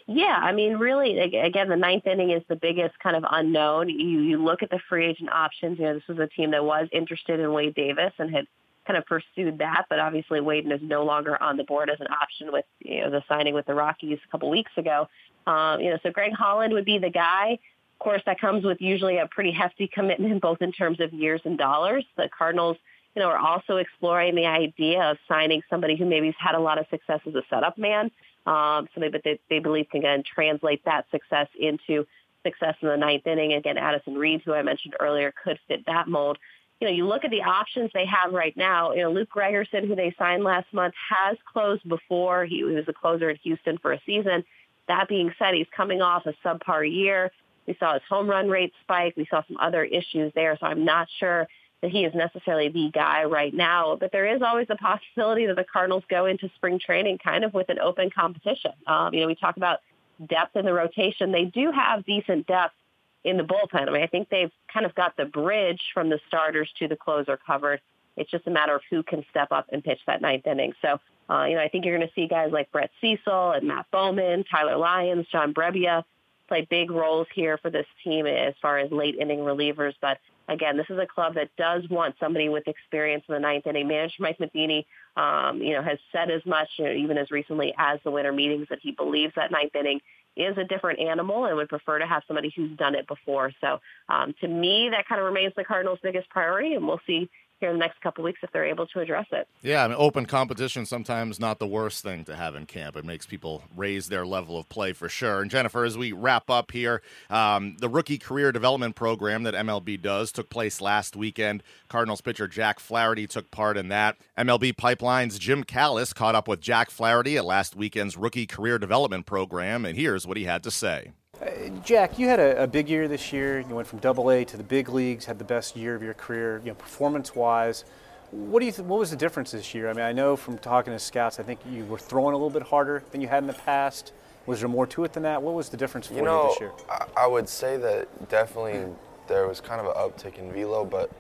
Yeah, 0.07 0.39
I 0.41 0.53
mean, 0.53 0.77
really, 0.79 1.19
again, 1.21 1.69
the 1.69 1.77
ninth 1.77 2.07
inning 2.07 2.31
is 2.31 2.43
the 2.49 2.57
biggest 2.57 2.99
kind 2.99 3.15
of 3.15 3.25
unknown. 3.31 3.89
You 3.89 4.21
you 4.23 4.43
look 4.43 4.63
at 4.63 4.71
the 4.71 4.81
free 4.89 5.07
agent 5.07 5.31
options. 5.31 5.79
You 5.79 5.85
know, 5.85 5.95
this 5.95 6.09
was 6.09 6.19
a 6.19 6.27
team 6.27 6.51
that 6.51 6.65
was 6.65 6.89
interested 6.91 7.39
in 7.39 7.53
Wade 7.53 7.75
Davis 7.75 8.13
and 8.19 8.35
had 8.35 8.47
kind 8.91 8.99
of 8.99 9.07
pursued 9.07 9.59
that, 9.59 9.87
but 9.89 10.01
obviously 10.01 10.41
Waden 10.41 10.73
is 10.73 10.81
no 10.83 11.05
longer 11.05 11.41
on 11.41 11.57
the 11.57 11.63
board 11.63 11.91
as 11.91 12.01
an 12.01 12.09
option 12.09 12.51
with 12.51 12.65
you 12.81 13.03
know 13.03 13.11
the 13.11 13.23
signing 13.29 13.55
with 13.55 13.67
the 13.67 13.75
Rockies 13.75 14.19
a 14.27 14.31
couple 14.33 14.51
weeks 14.51 14.73
ago. 14.77 15.09
Um, 15.47 15.81
you 15.81 15.91
know, 15.91 15.99
so 16.03 16.11
Greg 16.11 16.33
Holland 16.33 16.73
would 16.73 16.85
be 16.85 16.99
the 16.99 17.11
guy. 17.11 17.53
Of 17.53 17.99
course, 18.01 18.23
that 18.27 18.41
comes 18.41 18.65
with 18.65 18.81
usually 18.81 19.19
a 19.19 19.29
pretty 19.29 19.53
hefty 19.53 19.87
commitment, 19.87 20.41
both 20.43 20.61
in 20.61 20.73
terms 20.73 20.99
of 20.99 21.13
years 21.13 21.41
and 21.45 21.57
dollars. 21.57 22.05
The 22.17 22.29
Cardinals, 22.37 22.79
you 23.15 23.23
know, 23.23 23.29
are 23.29 23.39
also 23.39 23.77
exploring 23.77 24.35
the 24.35 24.47
idea 24.47 25.03
of 25.03 25.19
signing 25.29 25.63
somebody 25.71 25.97
who 25.97 26.05
maybe 26.05 26.27
has 26.27 26.35
had 26.37 26.57
a 26.57 26.61
lot 26.61 26.79
of 26.79 26.87
success 26.91 27.21
as 27.27 27.35
a 27.37 27.43
setup 27.49 27.79
man. 27.79 28.11
Um, 28.47 28.89
but 28.97 29.23
they, 29.23 29.39
they 29.49 29.61
believe 29.61 29.89
can 29.91 30.01
again 30.01 30.25
translate 30.25 30.85
that 30.85 31.07
success 31.13 31.47
into 31.57 32.07
success 32.43 32.75
in 32.81 32.89
the 32.89 32.97
ninth 32.97 33.27
inning. 33.27 33.53
Again, 33.53 33.79
Addison 33.79 34.19
Reed, 34.19 34.43
who 34.45 34.53
I 34.53 34.63
mentioned 34.63 34.95
earlier, 34.99 35.33
could 35.45 35.61
fit 35.69 35.87
that 35.87 36.09
mold 36.09 36.39
you 36.81 36.89
know, 36.89 36.93
you 36.93 37.07
look 37.07 37.25
at 37.25 37.31
the 37.31 37.43
options 37.43 37.91
they 37.93 38.07
have 38.07 38.33
right 38.33 38.57
now. 38.57 38.93
You 38.93 39.03
know, 39.03 39.13
Luke 39.13 39.29
Gregerson, 39.35 39.87
who 39.87 39.95
they 39.95 40.15
signed 40.19 40.43
last 40.45 40.73
month, 40.73 40.95
has 41.11 41.37
closed 41.53 41.87
before. 41.87 42.47
He 42.47 42.65
was 42.65 42.85
a 42.89 42.93
closer 42.93 43.29
in 43.29 43.37
Houston 43.43 43.77
for 43.79 43.93
a 43.93 44.01
season. 44.07 44.45
That 44.89 45.07
being 45.09 45.33
said, 45.39 45.55
he's 45.55 45.67
coming 45.77 46.01
off 46.01 46.25
a 46.27 46.33
subpar 46.45 46.91
year. 46.91 47.31
We 47.67 47.77
saw 47.79 47.93
his 47.93 48.03
home 48.09 48.29
run 48.29 48.49
rate 48.49 48.73
spike. 48.83 49.15
We 49.17 49.27
saw 49.31 49.43
some 49.47 49.59
other 49.59 49.85
issues 49.85 50.33
there. 50.35 50.57
So 50.59 50.67
I'm 50.67 50.85
not 50.87 51.09
sure 51.19 51.47
that 51.83 51.91
he 51.91 52.05
is 52.05 52.15
necessarily 52.15 52.69
the 52.71 52.91
guy 52.93 53.25
right 53.25 53.53
now. 53.53 53.97
But 54.01 54.11
there 54.11 54.35
is 54.35 54.41
always 54.43 54.67
a 54.71 54.77
possibility 54.77 55.47
that 55.47 55.57
the 55.57 55.67
Cardinals 55.71 56.05
go 56.09 56.25
into 56.27 56.51
spring 56.57 56.81
training 56.85 57.19
kind 57.19 57.45
of 57.45 57.53
with 57.53 57.69
an 57.69 57.79
open 57.79 58.11
competition. 58.11 58.73
Um, 58.87 59.13
you 59.13 59.21
know, 59.21 59.27
we 59.27 59.35
talk 59.35 59.59
about 59.59 59.81
depth 60.27 60.57
in 60.57 60.65
the 60.65 60.73
rotation. 60.73 61.31
They 61.31 61.45
do 61.45 61.71
have 61.73 62.07
decent 62.07 62.47
depth 62.47 62.75
in 63.25 63.37
the 63.37 63.43
bullpen. 63.43 63.89
I 63.89 63.93
mean, 63.93 64.03
I 64.03 64.07
think 64.07 64.29
they've 64.29 64.53
kind 64.73 64.87
of 64.87 64.95
got 64.95 65.17
the 65.17 65.25
bridge 65.25 65.83
from 65.93 66.09
the 66.09 66.21
starters 66.29 66.71
to 66.79 66.89
the 66.89 66.97
closer 66.97 67.37
covered. 67.37 67.81
It's 68.17 68.31
just 68.31 68.47
a 68.47 68.51
matter 68.51 68.75
of 68.75 68.83
who 68.91 69.03
can 69.03 69.25
step 69.31 69.49
up 69.51 69.67
and 69.73 69.85
pitch 69.85 70.01
that 70.07 70.21
ninth 70.21 70.47
inning. 70.47 70.73
So, 70.83 70.99
uh, 71.29 71.45
you 71.45 71.55
know, 71.55 71.63
I 71.63 71.69
think 71.69 71.85
you're 71.85 71.97
going 71.97 72.09
to 72.09 72.15
see 72.15 72.27
guys 72.27 72.51
like 72.53 72.73
Brett 72.73 72.91
Cecil 73.01 73.53
and 73.53 73.69
Matt 73.69 73.87
Bowman, 73.91 74.45
Tyler 74.51 74.77
Lyons, 74.77 75.27
John 75.31 75.55
Brebbia 75.55 76.05
play 76.49 76.67
big 76.69 76.91
roles 76.91 77.29
here 77.35 77.57
for 77.59 77.71
this 77.71 77.87
team 78.03 78.27
as 78.27 78.55
far 78.61 78.79
as 78.79 78.91
late 78.91 79.15
inning 79.15 79.39
relievers. 79.39 79.95
But 80.01 80.19
again, 80.49 80.77
this 80.77 80.87
is 80.91 80.99
a 80.99 81.07
club 81.07 81.35
that 81.35 81.49
does 81.57 81.89
want 81.89 82.17
somebody 82.19 82.49
with 82.49 82.67
experience 82.67 83.25
in 83.29 83.35
the 83.35 83.41
ninth 83.41 83.67
inning. 83.67 83.87
Manager 83.87 84.17
Mike 84.19 84.41
Matheny, 84.41 84.87
um, 85.17 85.63
you 85.63 85.73
know, 85.75 85.83
has 85.83 85.99
said 86.11 86.31
as 86.31 86.45
much, 86.45 86.69
you 86.77 86.87
know, 86.87 86.93
even 86.93 87.17
as 87.17 87.31
recently 87.31 87.73
as 87.79 88.01
the 88.03 88.11
winter 88.11 88.33
meetings, 88.33 88.67
that 88.71 88.81
he 88.83 88.91
believes 88.91 89.33
that 89.37 89.53
ninth 89.53 89.77
inning 89.77 90.01
is 90.37 90.57
a 90.57 90.65
different 90.65 91.01
animal 91.01 91.45
and 91.45 91.57
would 91.57 91.69
prefer 91.69 91.99
to 91.99 92.07
have 92.07 92.23
somebody 92.27 92.53
who's 92.55 92.77
done 92.77 92.95
it 92.95 93.07
before. 93.07 93.53
So 93.61 93.81
um, 94.09 94.35
to 94.41 94.49
me, 94.49 94.89
that 94.91 95.07
kind 95.09 95.21
of 95.21 95.27
remains 95.27 95.53
the 95.57 95.65
Cardinals' 95.65 95.99
biggest 96.03 96.29
priority, 96.31 96.75
and 96.75 96.87
we'll 96.87 97.01
see 97.07 97.29
here 97.61 97.71
in 97.71 97.77
the 97.77 97.81
next 97.81 98.01
couple 98.01 98.25
weeks 98.25 98.41
if 98.43 98.51
they're 98.53 98.67
able 98.67 98.87
to 98.89 99.01
address 99.01 99.27
it. 99.33 99.47
Yeah, 99.63 99.85
I 99.85 99.89
mean, 99.89 99.97
open 99.99 100.27
competition 100.27 100.87
sometimes 100.87 101.39
not 101.39 101.59
the 101.59 101.67
worst 101.67 102.03
thing 102.03 102.25
to 102.25 102.35
have 102.35 102.55
in 102.55 102.67
camp. 102.67 102.97
It 102.97 103.05
makes 103.05 103.27
people 103.27 103.63
raise 103.77 104.09
their 104.09 104.27
level 104.27 104.59
of 104.59 104.69
play 104.69 104.93
for 104.93 105.09
sure. 105.09 105.43
And 105.43 105.51
Jennifer, 105.51 105.85
as 105.85 105.97
we 105.97 106.13
wrap 106.13 106.51
up 106.51 106.73
here, 106.73 107.03
um, 107.29 107.77
the 107.79 107.89
rookie 107.89 108.19
career 108.19 108.51
development 108.51 108.97
program 108.97 109.43
that 109.45 109.55
MLB 109.55 110.01
does 110.01 110.33
took 110.33 110.51
place 110.51 110.81
last 110.81 111.15
weekend. 111.15 111.63
Cardinals 111.89 112.21
pitcher 112.21 112.49
Jack 112.49 112.81
Flaherty 112.81 113.27
took 113.27 113.51
part 113.51 113.77
in 113.77 113.89
that. 113.89 114.17
MLB 114.39 114.77
Pipeline's 114.77 115.39
Jim 115.39 115.63
Callis 115.65 116.13
caught 116.13 116.35
up 116.35 116.49
with 116.49 116.61
Jack 116.61 116.91
Flaherty 116.91 117.37
at 117.37 117.45
last 117.45 117.77
weekend's 117.77 118.17
rookie 118.17 118.47
career 118.47 118.79
development 118.79 119.27
program, 119.27 119.85
and 119.85 119.97
here's 119.97 120.27
what 120.27 120.37
he 120.37 120.45
had 120.45 120.63
to 120.63 120.71
say. 120.71 121.13
Uh, 121.41 121.69
Jack, 121.83 122.19
you 122.19 122.29
had 122.29 122.39
a, 122.39 122.65
a, 122.65 122.67
big 122.67 122.89
year 122.89 123.09
this 123.09 123.33
year. 123.33 123.61
You 123.61 123.75
went 123.75 123.89
from 123.89 123.99
Double 124.01 124.31
A 124.31 124.45
to 124.45 124.57
the 124.57 124.63
big 124.63 124.91
leagues. 124.91 125.25
Had 125.25 125.39
the 125.39 125.45
best 125.45 125.75
year 125.75 125.95
of 125.95 126.03
your 126.03 126.15
career, 126.15 126.61
you 126.63 126.71
know, 126.71 126.75
performance-wise. 126.75 127.85
What 128.31 128.61
do 128.61 128.67
you? 128.67 128.73
Th- 128.73 128.87
what 128.87 128.99
was 128.99 129.11
the 129.11 129.17
difference 129.17 129.51
this 129.53 129.75
year? 129.75 129.89
I 129.89 129.95
mean, 129.95 130.05
I 130.05 130.13
know 130.13 130.37
from 130.37 130.59
talking 130.59 130.93
to 130.93 130.99
scouts, 130.99 131.41
I 131.41 131.43
think 131.43 131.61
you 131.71 131.85
were 131.87 131.99
throwing 131.99 132.35
a 132.35 132.37
little 132.37 132.51
bit 132.51 132.63
harder 132.63 133.03
than 133.11 133.21
you 133.21 133.29
had 133.29 133.43
in 133.43 133.47
the 133.47 133.55
past. 133.55 134.13
Was 134.47 134.61
there 134.61 134.69
more 134.69 134.87
to 134.89 135.05
it 135.05 135.13
than 135.13 135.23
that? 135.23 135.43
What 135.43 135.55
was 135.55 135.69
the 135.69 135.77
difference 135.77 136.09
for 136.09 136.15
you, 136.15 136.23
know, 136.23 136.43
you 136.43 136.49
this 136.51 136.61
year? 136.61 136.73
I, 136.91 137.07
I 137.17 137.27
would 137.27 137.49
say 137.49 137.77
that 137.79 138.29
definitely 138.29 138.85
there 139.27 139.47
was 139.47 139.61
kind 139.61 139.81
of 139.81 139.87
an 139.87 139.93
uptick 139.95 140.39
in 140.39 140.53
velo, 140.53 140.85
but 140.85 141.11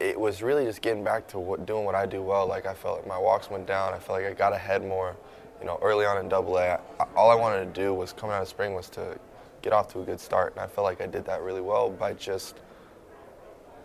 it 0.00 0.18
was 0.18 0.42
really 0.42 0.64
just 0.64 0.82
getting 0.82 1.02
back 1.02 1.26
to 1.28 1.38
what, 1.38 1.66
doing 1.66 1.84
what 1.84 1.94
I 1.94 2.06
do 2.06 2.22
well. 2.22 2.46
Like 2.46 2.66
I 2.66 2.74
felt 2.74 2.98
like 2.98 3.06
my 3.06 3.18
walks 3.18 3.50
went 3.50 3.66
down. 3.66 3.94
I 3.94 3.98
felt 3.98 4.20
like 4.20 4.30
I 4.30 4.34
got 4.34 4.52
ahead 4.52 4.84
more. 4.84 5.16
You 5.60 5.66
know, 5.66 5.78
early 5.82 6.06
on 6.06 6.18
in 6.18 6.28
Double 6.28 6.56
A, 6.58 6.78
all 7.16 7.30
I 7.30 7.34
wanted 7.34 7.72
to 7.72 7.80
do 7.80 7.92
was 7.92 8.12
coming 8.12 8.34
out 8.36 8.42
of 8.42 8.48
spring 8.48 8.74
was 8.74 8.88
to 8.90 9.18
get 9.62 9.72
off 9.72 9.92
to 9.92 10.00
a 10.00 10.04
good 10.04 10.20
start, 10.20 10.52
and 10.54 10.60
I 10.60 10.66
felt 10.66 10.84
like 10.84 11.00
I 11.00 11.06
did 11.06 11.24
that 11.26 11.42
really 11.42 11.60
well 11.60 11.90
by 11.90 12.14
just 12.14 12.56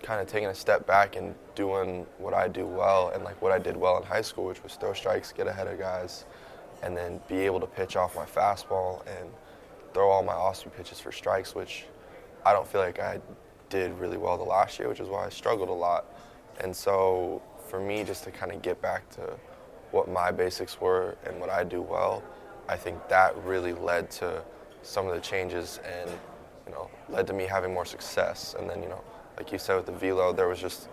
kind 0.02 0.20
of 0.22 0.28
taking 0.28 0.50
a 0.50 0.56
step 0.56 0.86
back 0.86 1.16
and 1.16 1.34
doing 1.56 2.06
what 2.18 2.34
I 2.34 2.48
do 2.48 2.66
well 2.66 3.10
and 3.10 3.24
like 3.24 3.42
what 3.42 3.52
I 3.52 3.60
did 3.60 3.78
well 3.78 3.98
in 3.98 4.04
high 4.04 4.22
school, 4.22 4.46
which 4.46 4.62
was 4.62 4.76
throw 4.76 4.94
strikes, 4.94 5.32
get 5.32 5.48
ahead 5.48 5.68
of 5.68 5.80
guys, 5.80 6.26
and 6.84 6.96
then 6.96 7.22
be 7.30 7.38
able 7.38 7.62
to 7.62 7.68
pitch 7.68 7.96
off 7.96 8.16
my 8.16 8.26
fastball 8.26 9.02
and 9.08 9.30
throw 9.94 10.10
all 10.10 10.24
my 10.24 10.34
awesome 10.34 10.72
pitches 10.72 11.00
for 11.00 11.12
strikes, 11.12 11.56
which 11.56 11.86
I 12.46 12.52
don't 12.52 12.68
feel 12.68 12.82
like 12.82 13.00
I 13.00 13.20
did 13.70 13.98
really 13.98 14.18
well 14.18 14.38
the 14.38 14.44
last 14.44 14.78
year, 14.78 14.90
which 14.90 15.00
is 15.00 15.08
why 15.08 15.26
I 15.26 15.30
struggled 15.30 15.70
a 15.70 15.74
lot. 15.74 16.06
And 16.60 16.76
so 16.76 17.42
for 17.68 17.80
me, 17.80 18.04
just 18.04 18.24
to 18.26 18.32
kind 18.32 18.52
of 18.52 18.62
get 18.62 18.82
back 18.82 19.10
to 19.12 19.38
what 19.92 20.10
my 20.10 20.32
basics 20.32 20.82
were 20.82 21.16
and 21.26 21.40
what 21.40 21.50
I 21.50 21.64
do 21.64 21.82
well, 21.82 22.22
I 22.68 22.76
think 22.76 23.08
that 23.08 23.36
really 23.44 23.74
led 23.74 24.12
to 24.12 24.44
some 24.84 25.08
of 25.08 25.16
the 25.16 25.22
changes 25.22 25.80
and 25.86 26.10
you 26.68 26.72
know 26.72 26.90
led 27.10 27.26
to 27.28 27.34
me 27.34 27.46
having 27.46 27.74
more 27.74 27.86
success. 27.86 28.56
And 28.58 28.70
then 28.70 28.84
you 28.84 28.90
know, 28.90 29.02
like 29.38 29.52
you 29.52 29.58
said 29.58 29.76
with 29.76 29.86
the 29.86 29.92
velo, 29.92 30.34
there 30.34 30.48
was 30.48 30.60
just 30.60 30.88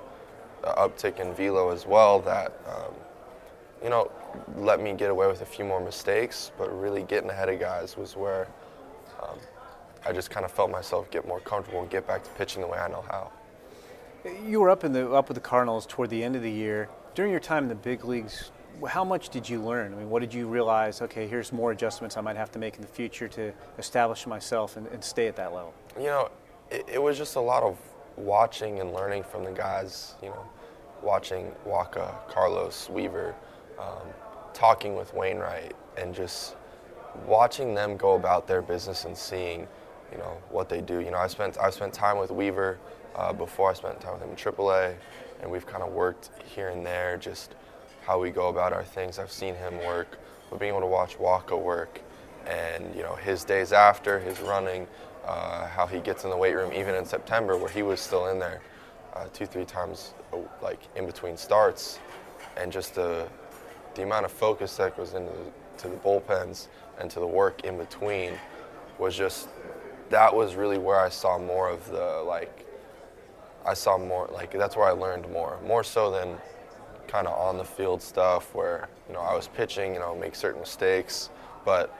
an 0.64 0.74
uptick 0.76 1.20
in 1.20 1.34
velo 1.34 1.70
as 1.70 1.86
well 1.86 2.20
that 2.20 2.52
um, 2.66 2.94
you 3.82 3.90
know 3.90 4.10
let 4.56 4.80
me 4.80 4.92
get 4.94 5.10
away 5.10 5.26
with 5.26 5.42
a 5.42 5.46
few 5.46 5.64
more 5.64 5.80
mistakes. 5.80 6.52
But 6.56 6.70
really 6.78 7.02
getting 7.02 7.30
ahead 7.30 7.48
of 7.48 7.60
guys 7.60 7.96
was 7.96 8.16
where 8.16 8.48
um, 9.22 9.38
I 10.06 10.12
just 10.12 10.30
kind 10.30 10.44
of 10.46 10.52
felt 10.52 10.70
myself 10.70 11.10
get 11.10 11.26
more 11.26 11.40
comfortable 11.40 11.82
and 11.82 11.90
get 11.90 12.06
back 12.06 12.24
to 12.24 12.30
pitching 12.30 12.62
the 12.62 12.68
way 12.68 12.78
I 12.78 12.88
know 12.88 13.04
how. 13.10 13.30
You 14.46 14.60
were 14.60 14.70
up 14.70 14.84
in 14.84 14.92
the 14.92 15.10
up 15.10 15.28
with 15.28 15.34
the 15.34 15.40
Cardinals 15.40 15.86
toward 15.86 16.10
the 16.10 16.22
end 16.22 16.36
of 16.36 16.42
the 16.42 16.50
year. 16.50 16.88
During 17.14 17.30
your 17.30 17.40
time 17.40 17.64
in 17.64 17.68
the 17.68 17.74
big 17.74 18.04
leagues, 18.04 18.50
how 18.88 19.04
much 19.04 19.28
did 19.28 19.48
you 19.48 19.60
learn? 19.60 19.92
I 19.92 19.96
mean, 19.96 20.10
what 20.10 20.20
did 20.20 20.32
you 20.32 20.46
realize? 20.46 21.02
Okay, 21.02 21.26
here's 21.26 21.52
more 21.52 21.72
adjustments 21.72 22.16
I 22.16 22.20
might 22.20 22.36
have 22.36 22.50
to 22.52 22.58
make 22.58 22.76
in 22.76 22.82
the 22.82 22.88
future 22.88 23.28
to 23.28 23.52
establish 23.78 24.26
myself 24.26 24.76
and, 24.76 24.86
and 24.88 25.02
stay 25.02 25.26
at 25.26 25.36
that 25.36 25.52
level. 25.52 25.74
You 25.98 26.06
know, 26.06 26.30
it, 26.70 26.84
it, 26.94 27.02
was 27.02 27.18
just 27.18 27.36
a 27.36 27.40
lot 27.40 27.62
of 27.62 27.78
watching 28.16 28.80
and 28.80 28.92
learning 28.92 29.24
from 29.24 29.44
the 29.44 29.52
guys. 29.52 30.14
You 30.22 30.30
know, 30.30 30.48
watching 31.02 31.52
Wacha, 31.66 32.14
Carlos, 32.28 32.88
Weaver, 32.90 33.34
um, 33.78 34.08
talking 34.52 34.94
with 34.94 35.12
Wainwright, 35.14 35.74
and 35.98 36.14
just 36.14 36.56
watching 37.26 37.74
them 37.74 37.96
go 37.96 38.14
about 38.14 38.46
their 38.46 38.62
business 38.62 39.04
and 39.04 39.16
seeing, 39.16 39.66
you 40.12 40.18
know, 40.18 40.36
what 40.50 40.68
they 40.68 40.80
do. 40.80 41.00
You 41.00 41.10
know, 41.10 41.18
I 41.18 41.26
spent 41.26 41.58
I 41.58 41.70
spent 41.70 41.92
time 41.92 42.18
with 42.18 42.30
Weaver 42.30 42.78
uh, 43.16 43.32
before 43.32 43.70
I 43.70 43.74
spent 43.74 44.00
time 44.00 44.14
with 44.14 44.22
him 44.22 44.30
in 44.30 44.36
AAA, 44.36 44.94
and 45.42 45.50
we've 45.50 45.66
kind 45.66 45.82
of 45.82 45.92
worked 45.92 46.30
here 46.44 46.68
and 46.68 46.84
there 46.84 47.16
just 47.16 47.54
how 48.10 48.18
we 48.18 48.30
go 48.30 48.48
about 48.48 48.72
our 48.72 48.82
things. 48.82 49.20
I've 49.20 49.30
seen 49.30 49.54
him 49.54 49.78
work, 49.86 50.18
but 50.50 50.58
being 50.58 50.70
able 50.72 50.80
to 50.80 50.86
watch 50.86 51.16
Wacha 51.16 51.56
work, 51.56 52.00
and 52.44 52.92
you 52.92 53.02
know 53.02 53.14
his 53.14 53.44
days 53.44 53.72
after, 53.72 54.18
his 54.18 54.40
running, 54.40 54.88
uh, 55.24 55.68
how 55.68 55.86
he 55.86 56.00
gets 56.00 56.24
in 56.24 56.30
the 56.30 56.36
weight 56.36 56.56
room, 56.56 56.72
even 56.72 56.96
in 56.96 57.04
September 57.04 57.56
where 57.56 57.68
he 57.68 57.82
was 57.82 58.00
still 58.00 58.26
in 58.26 58.40
there 58.40 58.62
uh, 59.14 59.26
two, 59.32 59.46
three 59.46 59.64
times, 59.64 60.14
uh, 60.32 60.38
like 60.60 60.80
in 60.96 61.06
between 61.06 61.36
starts, 61.36 62.00
and 62.56 62.72
just 62.72 62.96
the 62.96 63.28
the 63.94 64.02
amount 64.02 64.24
of 64.24 64.32
focus 64.32 64.76
that 64.76 64.96
goes 64.96 65.14
into 65.14 65.30
the, 65.30 65.78
to 65.82 65.88
the 65.88 65.96
bullpens 65.98 66.66
and 66.98 67.12
to 67.12 67.20
the 67.20 67.26
work 67.26 67.62
in 67.62 67.78
between 67.78 68.32
was 68.98 69.16
just 69.16 69.50
that 70.08 70.34
was 70.34 70.56
really 70.56 70.78
where 70.78 70.98
I 70.98 71.10
saw 71.10 71.38
more 71.38 71.70
of 71.70 71.88
the 71.88 72.24
like 72.26 72.66
I 73.64 73.74
saw 73.74 73.96
more 73.96 74.28
like 74.32 74.50
that's 74.50 74.76
where 74.76 74.88
I 74.88 74.90
learned 74.90 75.30
more 75.30 75.60
more 75.64 75.84
so 75.84 76.10
than 76.10 76.36
kind 77.10 77.26
of 77.26 77.38
on 77.38 77.58
the 77.58 77.64
field 77.64 78.00
stuff 78.00 78.54
where 78.54 78.88
you 79.08 79.14
know 79.14 79.20
I 79.20 79.34
was 79.34 79.48
pitching, 79.48 79.94
you 79.94 80.00
know, 80.00 80.14
make 80.14 80.34
certain 80.34 80.60
mistakes, 80.60 81.30
but 81.64 81.94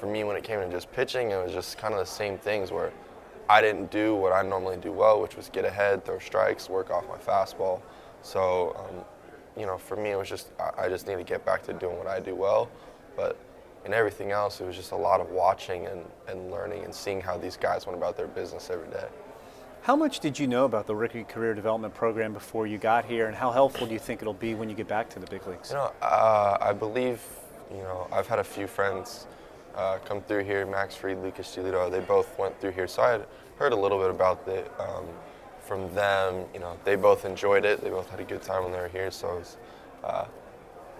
for 0.00 0.06
me 0.06 0.24
when 0.24 0.36
it 0.36 0.44
came 0.44 0.60
to 0.60 0.68
just 0.70 0.90
pitching, 0.92 1.30
it 1.30 1.42
was 1.42 1.52
just 1.52 1.76
kind 1.76 1.92
of 1.92 2.00
the 2.00 2.06
same 2.06 2.38
things 2.38 2.72
where 2.72 2.92
I 3.48 3.60
didn't 3.60 3.90
do 3.90 4.14
what 4.14 4.32
I 4.32 4.42
normally 4.42 4.78
do 4.78 4.92
well, 4.92 5.20
which 5.20 5.36
was 5.36 5.50
get 5.50 5.64
ahead, 5.64 6.04
throw 6.04 6.18
strikes, 6.18 6.68
work 6.68 6.90
off 6.90 7.04
my 7.06 7.18
fastball. 7.18 7.80
So, 8.22 8.74
um, 8.78 9.04
you 9.60 9.66
know, 9.66 9.76
for 9.76 9.96
me 9.96 10.10
it 10.10 10.16
was 10.16 10.28
just 10.28 10.48
I 10.78 10.88
just 10.88 11.06
need 11.06 11.16
to 11.16 11.24
get 11.24 11.44
back 11.44 11.62
to 11.64 11.72
doing 11.74 11.98
what 11.98 12.06
I 12.06 12.20
do 12.20 12.34
well, 12.34 12.70
but 13.14 13.36
in 13.84 13.94
everything 13.94 14.32
else, 14.32 14.60
it 14.60 14.66
was 14.66 14.74
just 14.74 14.90
a 14.90 14.96
lot 14.96 15.20
of 15.20 15.30
watching 15.30 15.86
and, 15.86 16.00
and 16.28 16.50
learning 16.50 16.84
and 16.84 16.92
seeing 16.92 17.20
how 17.20 17.38
these 17.38 17.56
guys 17.56 17.86
went 17.86 17.96
about 17.96 18.16
their 18.16 18.26
business 18.26 18.68
every 18.68 18.88
day. 18.88 19.06
How 19.86 19.94
much 19.94 20.18
did 20.18 20.36
you 20.36 20.48
know 20.48 20.64
about 20.64 20.88
the 20.88 20.96
rookie 20.96 21.22
career 21.22 21.54
development 21.54 21.94
program 21.94 22.32
before 22.32 22.66
you 22.66 22.76
got 22.76 23.04
here, 23.04 23.28
and 23.28 23.36
how 23.36 23.52
helpful 23.52 23.86
do 23.86 23.92
you 23.92 24.00
think 24.00 24.20
it'll 24.20 24.34
be 24.34 24.52
when 24.52 24.68
you 24.68 24.74
get 24.74 24.88
back 24.88 25.08
to 25.10 25.20
the 25.20 25.28
big 25.28 25.46
leagues? 25.46 25.70
You 25.70 25.76
know, 25.76 25.92
uh, 26.02 26.58
I 26.60 26.72
believe, 26.72 27.22
you 27.70 27.84
know, 27.84 28.08
I've 28.10 28.26
had 28.26 28.40
a 28.40 28.44
few 28.44 28.66
friends 28.66 29.28
uh, 29.76 29.98
come 30.04 30.22
through 30.22 30.42
here, 30.42 30.66
Max 30.66 30.96
Fried, 30.96 31.22
Lucas 31.22 31.54
Giolito, 31.54 31.88
they 31.88 32.00
both 32.00 32.36
went 32.36 32.60
through 32.60 32.72
here, 32.72 32.88
so 32.88 33.00
I 33.00 33.12
had 33.12 33.26
heard 33.60 33.72
a 33.72 33.76
little 33.76 34.00
bit 34.00 34.10
about 34.10 34.48
it 34.48 34.68
um, 34.80 35.04
from 35.60 35.94
them. 35.94 36.46
You 36.52 36.58
know, 36.58 36.76
they 36.82 36.96
both 36.96 37.24
enjoyed 37.24 37.64
it, 37.64 37.80
they 37.80 37.90
both 37.90 38.10
had 38.10 38.18
a 38.18 38.24
good 38.24 38.42
time 38.42 38.64
when 38.64 38.72
they 38.72 38.80
were 38.80 38.88
here, 38.88 39.12
so 39.12 39.28
I 39.28 39.34
was, 39.34 39.56
uh, 40.02 40.24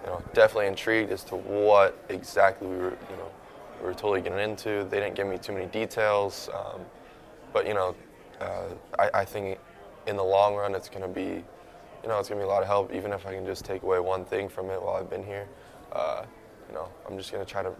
you 0.05 0.11
know, 0.11 0.23
definitely 0.33 0.67
intrigued 0.67 1.11
as 1.11 1.25
to 1.25 1.35
what 1.35 2.05
exactly 2.07 2.69
we 2.69 2.77
were, 2.77 2.97
you 3.09 3.17
know, 3.17 3.29
we 3.81 3.87
were 3.87 3.93
totally 3.93 4.21
getting 4.21 4.39
into. 4.39 4.87
They 4.89 5.01
didn't 5.01 5.15
give 5.15 5.27
me 5.27 5.37
too 5.37 5.51
many 5.51 5.65
details, 5.65 6.49
um, 6.53 6.79
but 7.51 7.67
you 7.67 7.73
know, 7.73 7.93
uh, 8.41 8.65
I, 8.99 9.21
I, 9.21 9.25
think 9.25 9.59
in 10.05 10.15
the 10.15 10.23
long 10.23 10.55
run 10.55 10.75
it's 10.75 10.89
going 10.89 11.01
to 11.01 11.07
be, 11.07 11.43
you 12.03 12.09
know, 12.09 12.19
it's 12.19 12.29
going 12.29 12.39
to 12.39 12.45
be 12.45 12.49
a 12.49 12.51
lot 12.51 12.61
of 12.61 12.67
help. 12.67 12.93
Even 12.93 13.11
if 13.11 13.25
I 13.25 13.33
can 13.33 13.45
just 13.45 13.65
take 13.65 13.83
away 13.83 13.99
one 13.99 14.25
thing 14.25 14.49
from 14.49 14.69
it 14.69 14.81
while 14.81 14.95
I've 14.95 15.09
been 15.09 15.23
here, 15.23 15.47
uh, 15.91 16.23
you 16.67 16.75
know, 16.75 16.89
I'm 17.07 17.17
just 17.17 17.31
going 17.31 17.43
to 17.45 17.51
try 17.51 17.63
to 17.63 17.71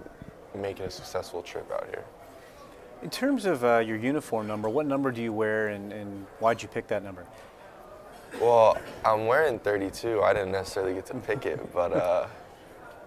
make 0.56 0.80
it 0.80 0.84
a 0.84 0.92
successful 0.92 1.42
trip 1.42 1.72
out 1.72 1.86
here. 1.90 2.04
In 3.04 3.10
terms 3.10 3.46
of 3.46 3.64
uh, 3.64 3.78
your 3.78 3.98
uniform 3.98 4.48
number, 4.48 4.70
what 4.70 4.88
number 4.88 5.12
do 5.12 5.22
you 5.22 5.32
wear, 5.32 5.68
and, 5.68 5.94
and 5.94 6.26
why'd 6.40 6.62
you 6.62 6.68
pick 6.68 6.88
that 6.88 7.04
number? 7.04 7.26
Well, 8.42 8.78
I'm 9.06 9.28
wearing 9.28 9.60
32. 9.60 10.22
I 10.22 10.34
didn't 10.34 10.52
necessarily 10.52 10.94
get 10.94 11.06
to 11.08 11.14
pick 11.16 11.46
it, 11.46 11.74
but 11.74 11.94
uh, 11.94 12.28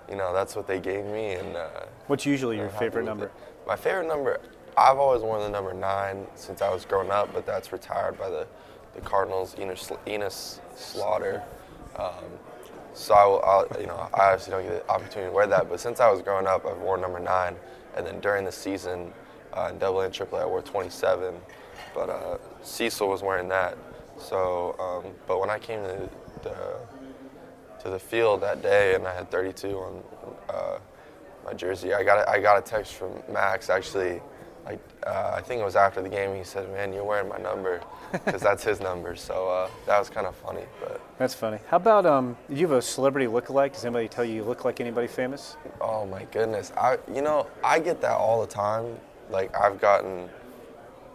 you 0.08 0.16
know 0.16 0.32
that's 0.32 0.56
what 0.56 0.66
they 0.66 0.78
gave 0.78 1.04
me. 1.06 1.32
And 1.32 1.56
uh, 1.56 1.68
what's 2.06 2.24
usually 2.24 2.56
your 2.56 2.68
favorite 2.68 3.04
number? 3.04 3.26
It. 3.26 3.32
My 3.66 3.76
favorite 3.76 4.08
number, 4.08 4.40
I've 4.76 4.98
always 4.98 5.22
worn 5.22 5.40
the 5.40 5.48
number 5.48 5.74
nine 5.74 6.26
since 6.34 6.62
I 6.62 6.72
was 6.72 6.84
growing 6.84 7.10
up, 7.10 7.32
but 7.32 7.46
that's 7.46 7.72
retired 7.72 8.18
by 8.18 8.28
the, 8.28 8.46
the 8.94 9.00
Cardinals, 9.00 9.56
Enos, 9.58 9.90
Enos 10.06 10.60
Slaughter. 10.76 11.42
Um, 11.96 12.24
so 12.94 13.14
I, 13.14 13.26
will, 13.26 13.80
you 13.80 13.86
know, 13.86 14.08
I 14.14 14.32
obviously 14.32 14.52
don't 14.52 14.62
get 14.62 14.86
the 14.86 14.92
opportunity 14.92 15.30
to 15.30 15.32
wear 15.32 15.46
that, 15.46 15.68
but 15.68 15.80
since 15.80 16.00
I 16.00 16.10
was 16.10 16.22
growing 16.22 16.46
up, 16.46 16.66
I've 16.66 16.78
worn 16.78 17.00
number 17.00 17.20
nine, 17.20 17.56
and 17.96 18.06
then 18.06 18.20
during 18.20 18.44
the 18.44 18.52
season 18.52 19.12
uh, 19.52 19.68
in 19.72 19.78
Double 19.78 20.00
and 20.00 20.12
Triple 20.12 20.38
I 20.38 20.44
wore 20.44 20.62
27. 20.62 21.34
But 21.94 22.08
uh, 22.08 22.38
Cecil 22.62 23.08
was 23.08 23.22
wearing 23.22 23.48
that. 23.48 23.76
So, 24.18 24.76
um, 24.78 25.12
but 25.26 25.40
when 25.40 25.50
I 25.50 25.58
came 25.58 25.82
to 25.82 26.08
the, 26.42 26.76
to 27.82 27.90
the 27.90 27.98
field 27.98 28.42
that 28.42 28.62
day 28.62 28.94
and 28.94 29.06
I 29.06 29.14
had 29.14 29.30
32 29.30 29.76
on 29.76 30.02
uh, 30.48 30.78
my 31.44 31.54
jersey, 31.54 31.94
I 31.94 32.04
got 32.04 32.18
a, 32.18 32.30
I 32.30 32.40
got 32.40 32.58
a 32.58 32.62
text 32.62 32.94
from 32.94 33.12
Max 33.32 33.70
actually 33.70 34.20
I, 34.70 35.08
uh, 35.08 35.34
I 35.36 35.40
think 35.40 35.60
it 35.60 35.64
was 35.64 35.74
after 35.76 36.00
the 36.00 36.08
game. 36.08 36.36
He 36.36 36.44
said, 36.44 36.70
"Man, 36.72 36.92
you're 36.92 37.04
wearing 37.04 37.28
my 37.28 37.38
number," 37.38 37.80
because 38.12 38.40
that's 38.40 38.62
his 38.62 38.80
number. 38.80 39.16
So 39.16 39.48
uh, 39.48 39.70
that 39.86 39.98
was 39.98 40.08
kind 40.08 40.26
of 40.26 40.36
funny. 40.36 40.64
But 40.80 41.00
that's 41.18 41.34
funny. 41.34 41.58
How 41.68 41.78
about 41.78 42.06
um? 42.06 42.36
Do 42.48 42.54
you 42.54 42.68
have 42.68 42.76
a 42.76 42.82
celebrity 42.82 43.26
look-alike? 43.26 43.72
Does 43.72 43.84
anybody 43.84 44.08
tell 44.08 44.24
you 44.24 44.34
you 44.34 44.44
look 44.44 44.64
like 44.64 44.80
anybody 44.80 45.08
famous? 45.08 45.56
Oh 45.80 46.06
my 46.06 46.24
goodness! 46.24 46.72
I 46.76 46.98
you 47.12 47.22
know 47.22 47.46
I 47.64 47.80
get 47.80 48.00
that 48.02 48.16
all 48.16 48.40
the 48.40 48.46
time. 48.46 48.96
Like 49.30 49.54
I've 49.56 49.80
gotten 49.80 50.28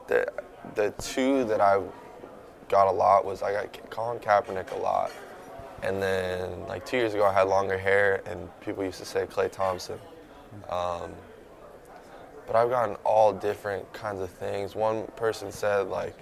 the 0.07 0.27
the 0.75 0.91
two 0.97 1.45
that 1.45 1.61
I 1.61 1.81
got 2.67 2.87
a 2.87 2.91
lot 2.91 3.23
was 3.23 3.41
I 3.41 3.53
got 3.53 3.89
Colin 3.89 4.19
Kaepernick 4.19 4.71
a 4.73 4.79
lot, 4.79 5.11
and 5.81 6.01
then 6.01 6.67
like 6.67 6.85
two 6.85 6.97
years 6.97 7.13
ago 7.13 7.25
I 7.25 7.33
had 7.33 7.43
longer 7.43 7.77
hair 7.77 8.21
and 8.25 8.49
people 8.59 8.83
used 8.83 8.99
to 8.99 9.05
say 9.05 9.25
Klay 9.25 9.49
Thompson. 9.49 9.99
Um, 10.69 11.11
but 12.47 12.55
I've 12.55 12.69
gotten 12.69 12.95
all 13.03 13.33
different 13.33 13.91
kinds 13.93 14.21
of 14.21 14.29
things. 14.29 14.75
One 14.75 15.03
person 15.15 15.51
said 15.51 15.87
like, 15.87 16.15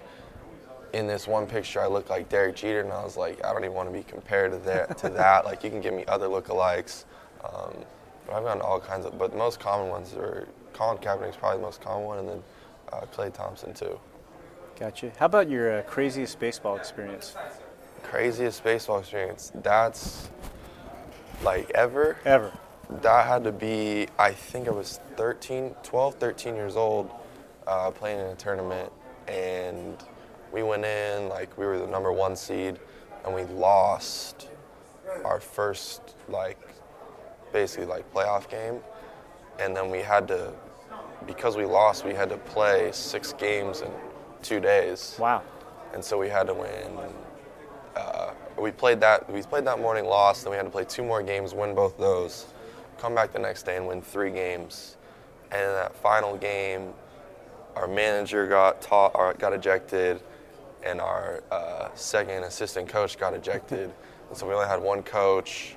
in 0.93 1.07
this 1.07 1.27
one 1.27 1.47
picture 1.47 1.81
I 1.81 1.87
look 1.87 2.09
like 2.09 2.29
Derek 2.29 2.55
Jeter, 2.55 2.81
and 2.81 2.91
I 2.91 3.03
was 3.03 3.17
like, 3.17 3.43
I 3.43 3.51
don't 3.51 3.63
even 3.63 3.75
want 3.75 3.89
to 3.89 3.93
be 3.93 4.03
compared 4.03 4.51
to 4.51 4.59
that. 4.59 4.97
to 4.99 5.09
that. 5.09 5.45
Like 5.45 5.63
you 5.63 5.69
can 5.69 5.81
give 5.81 5.93
me 5.93 6.05
other 6.07 6.27
lookalikes, 6.27 7.05
um, 7.43 7.73
but 8.27 8.35
I've 8.35 8.43
gotten 8.43 8.61
all 8.61 8.79
kinds 8.79 9.05
of. 9.05 9.17
But 9.17 9.31
the 9.31 9.37
most 9.37 9.59
common 9.59 9.89
ones 9.89 10.13
are 10.13 10.47
Colin 10.73 10.97
Kaepernick 10.99 11.31
is 11.31 11.35
probably 11.35 11.57
the 11.57 11.63
most 11.63 11.81
common 11.81 12.05
one, 12.05 12.19
and 12.19 12.29
then 12.29 12.43
uh, 12.91 13.01
Klay 13.13 13.33
Thompson 13.33 13.73
too. 13.73 13.99
Gotcha. 14.79 15.11
How 15.17 15.25
about 15.25 15.49
your 15.49 15.79
uh, 15.79 15.81
craziest 15.83 16.39
baseball 16.39 16.75
experience? 16.75 17.35
Craziest 18.03 18.63
baseball 18.63 18.99
experience? 18.99 19.51
That's 19.55 20.29
like 21.43 21.71
ever. 21.71 22.17
Ever 22.25 22.51
that 22.89 23.27
had 23.27 23.43
to 23.43 23.51
be, 23.51 24.07
I 24.17 24.31
think 24.31 24.67
I 24.67 24.71
was 24.71 24.99
13, 25.17 25.75
12, 25.83 26.15
13 26.15 26.55
years 26.55 26.75
old, 26.75 27.09
uh, 27.67 27.91
playing 27.91 28.19
in 28.19 28.27
a 28.27 28.35
tournament, 28.35 28.91
and 29.27 29.97
we 30.51 30.63
went 30.63 30.85
in 30.85 31.29
like 31.29 31.57
we 31.57 31.65
were 31.65 31.79
the 31.79 31.87
number 31.87 32.11
one 32.11 32.35
seed, 32.35 32.79
and 33.25 33.33
we 33.33 33.43
lost 33.45 34.49
our 35.25 35.39
first 35.39 36.15
like 36.27 36.59
basically 37.51 37.85
like 37.85 38.11
playoff 38.13 38.49
game, 38.49 38.79
and 39.59 39.75
then 39.75 39.89
we 39.89 39.99
had 39.99 40.27
to 40.27 40.53
because 41.25 41.55
we 41.55 41.65
lost, 41.65 42.05
we 42.05 42.13
had 42.13 42.29
to 42.29 42.37
play 42.37 42.89
six 42.91 43.33
games 43.33 43.81
in 43.81 43.89
two 44.41 44.59
days. 44.59 45.15
Wow. 45.19 45.41
And 45.93 46.03
so 46.03 46.19
we 46.19 46.27
had 46.27 46.47
to 46.47 46.53
win. 46.53 46.99
Uh, 47.95 48.31
we 48.57 48.71
played 48.71 48.99
that. 48.99 49.29
We 49.31 49.41
played 49.43 49.65
that 49.65 49.79
morning, 49.79 50.05
lost. 50.05 50.43
Then 50.43 50.51
we 50.51 50.57
had 50.57 50.65
to 50.65 50.71
play 50.71 50.83
two 50.83 51.03
more 51.03 51.21
games, 51.23 51.53
win 51.53 51.75
both 51.75 51.97
those, 51.97 52.47
come 52.97 53.15
back 53.15 53.31
the 53.33 53.39
next 53.39 53.63
day 53.63 53.77
and 53.77 53.87
win 53.87 54.01
three 54.01 54.31
games. 54.31 54.97
And 55.51 55.61
in 55.61 55.73
that 55.73 55.95
final 55.95 56.37
game, 56.37 56.93
our 57.75 57.87
manager 57.87 58.47
got 58.47 58.81
taught, 58.81 59.11
or 59.15 59.33
got 59.33 59.53
ejected, 59.53 60.21
and 60.83 60.99
our 60.99 61.43
uh, 61.51 61.89
second 61.95 62.43
assistant 62.43 62.87
coach 62.87 63.17
got 63.17 63.33
ejected. 63.33 63.93
and 64.29 64.37
so 64.37 64.47
we 64.47 64.53
only 64.53 64.67
had 64.67 64.81
one 64.81 65.03
coach. 65.03 65.75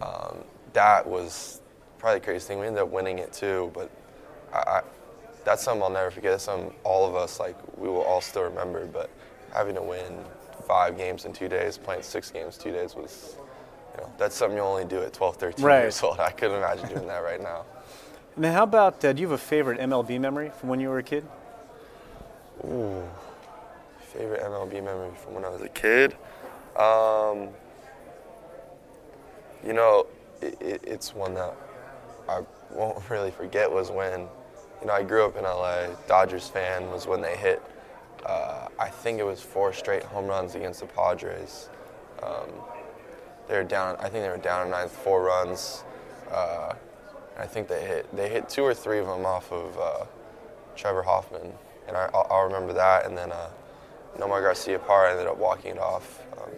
Um, 0.00 0.38
that 0.72 1.06
was 1.06 1.60
probably 1.98 2.20
the 2.20 2.24
craziest 2.24 2.48
thing. 2.48 2.58
We 2.58 2.66
ended 2.66 2.82
up 2.82 2.90
winning 2.90 3.18
it 3.18 3.32
too, 3.32 3.70
but 3.74 3.90
I, 4.52 4.58
I, 4.58 4.82
that's 5.44 5.62
something 5.62 5.82
I'll 5.82 5.90
never 5.90 6.10
forget. 6.10 6.32
That's 6.32 6.44
something 6.44 6.74
all 6.84 7.08
of 7.08 7.14
us 7.14 7.40
like 7.40 7.56
we 7.78 7.88
will 7.88 8.02
all 8.02 8.20
still 8.20 8.42
remember. 8.42 8.86
But 8.86 9.10
having 9.52 9.74
to 9.76 9.82
win 9.82 10.24
five 10.66 10.96
games 10.96 11.24
in 11.24 11.32
two 11.32 11.48
days, 11.48 11.78
playing 11.78 12.02
six 12.02 12.30
games 12.30 12.58
two 12.58 12.72
days 12.72 12.94
was, 12.94 13.36
you 13.96 14.02
know, 14.02 14.12
that's 14.18 14.36
something 14.36 14.56
you 14.56 14.62
only 14.62 14.84
do 14.84 15.02
at 15.02 15.12
12, 15.12 15.36
13 15.36 15.64
Right. 15.64 15.80
years 15.82 16.02
old. 16.02 16.20
I 16.20 16.30
couldn't 16.30 16.56
imagine 16.58 16.88
doing 16.88 17.06
that 17.08 17.22
right 17.22 17.42
now. 17.42 17.64
And 18.36 18.44
then 18.44 18.52
how 18.52 18.64
about, 18.64 19.02
uh, 19.02 19.14
do 19.14 19.22
you 19.22 19.28
have 19.28 19.34
a 19.34 19.42
favorite 19.42 19.80
MLB 19.80 20.20
memory 20.20 20.50
from 20.60 20.68
when 20.68 20.78
you 20.78 20.90
were 20.90 20.98
a 20.98 21.02
kid? 21.02 21.24
Ooh, 22.66 23.02
favorite 24.12 24.42
MLB 24.42 24.84
memory 24.84 25.08
from 25.16 25.32
when 25.32 25.42
I 25.42 25.48
was 25.48 25.62
a 25.62 25.70
kid. 25.70 26.14
Um, 26.78 27.48
you 29.66 29.72
know, 29.72 30.06
it, 30.42 30.60
it, 30.60 30.84
it's 30.86 31.14
one 31.14 31.32
that 31.32 31.54
I 32.28 32.42
won't 32.70 32.98
really 33.10 33.30
forget 33.30 33.72
was 33.72 33.90
when, 33.90 34.28
you 34.82 34.86
know, 34.86 34.92
I 34.92 35.02
grew 35.02 35.24
up 35.24 35.38
in 35.38 35.44
LA. 35.44 35.86
Dodgers 36.06 36.46
fan 36.46 36.90
was 36.90 37.06
when 37.06 37.22
they 37.22 37.36
hit. 37.36 37.62
Uh, 38.26 38.68
I 38.78 38.90
think 38.90 39.18
it 39.18 39.24
was 39.24 39.40
four 39.40 39.72
straight 39.72 40.02
home 40.02 40.26
runs 40.26 40.56
against 40.56 40.80
the 40.80 40.86
Padres. 40.86 41.70
Um, 42.22 42.50
they 43.48 43.56
were 43.56 43.64
down. 43.64 43.96
I 43.98 44.08
think 44.08 44.24
they 44.24 44.28
were 44.28 44.36
down 44.36 44.66
in 44.66 44.70
ninth, 44.70 44.92
four 44.92 45.22
runs. 45.22 45.84
Uh, 46.30 46.74
I 47.38 47.46
think 47.46 47.68
they 47.68 47.82
hit. 47.82 48.14
They 48.16 48.28
hit 48.28 48.48
two 48.48 48.62
or 48.62 48.74
three 48.74 48.98
of 48.98 49.06
them 49.06 49.24
off 49.24 49.52
of 49.52 49.78
uh, 49.78 50.04
Trevor 50.74 51.02
Hoffman, 51.02 51.52
and 51.86 51.96
I, 51.96 52.08
I'll, 52.14 52.26
I'll 52.30 52.44
remember 52.44 52.72
that. 52.72 53.06
And 53.06 53.16
then 53.16 53.32
uh, 53.32 53.48
Nomar 54.18 54.42
Garciaparra 54.42 55.12
ended 55.12 55.26
up 55.26 55.38
walking 55.38 55.72
it 55.72 55.78
off. 55.78 56.22
Um, 56.32 56.50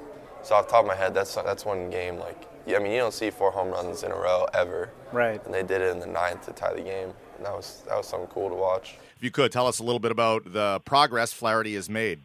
so 0.43 0.55
off 0.55 0.67
the 0.67 0.73
top 0.73 0.83
of 0.83 0.87
my 0.87 0.95
head, 0.95 1.15
that's 1.15 1.35
that's 1.35 1.65
one 1.65 1.91
game. 1.91 2.19
Like, 2.19 2.47
I 2.69 2.79
mean, 2.79 2.93
you 2.93 2.99
don't 2.99 3.15
see 3.15 3.31
four 3.31 3.51
home 3.51 3.69
runs 3.69 4.03
in 4.03 4.13
a 4.13 4.17
row 4.17 4.47
ever. 4.55 4.91
Right. 5.13 5.45
And 5.45 5.53
they 5.53 5.63
did 5.63 5.81
it 5.83 5.91
in 5.91 6.01
the 6.01 6.07
ninth 6.07 6.47
to 6.47 6.53
tie 6.53 6.75
the 6.75 6.83
game. 6.83 7.13
And 7.37 7.47
that 7.47 7.53
was 7.53 7.83
that 7.89 7.97
was 7.97 8.07
something 8.07 8.29
cool 8.29 8.49
to 8.49 8.55
watch. 8.55 8.97
If 9.17 9.25
you 9.25 9.31
could 9.31 9.51
tell 9.51 9.67
us 9.67 9.81
a 9.81 9.83
little 9.83 9.99
bit 9.99 10.13
about 10.13 10.53
the 10.53 10.81
progress 10.85 11.33
Flaherty 11.33 11.75
has 11.75 11.91
made. 11.91 12.21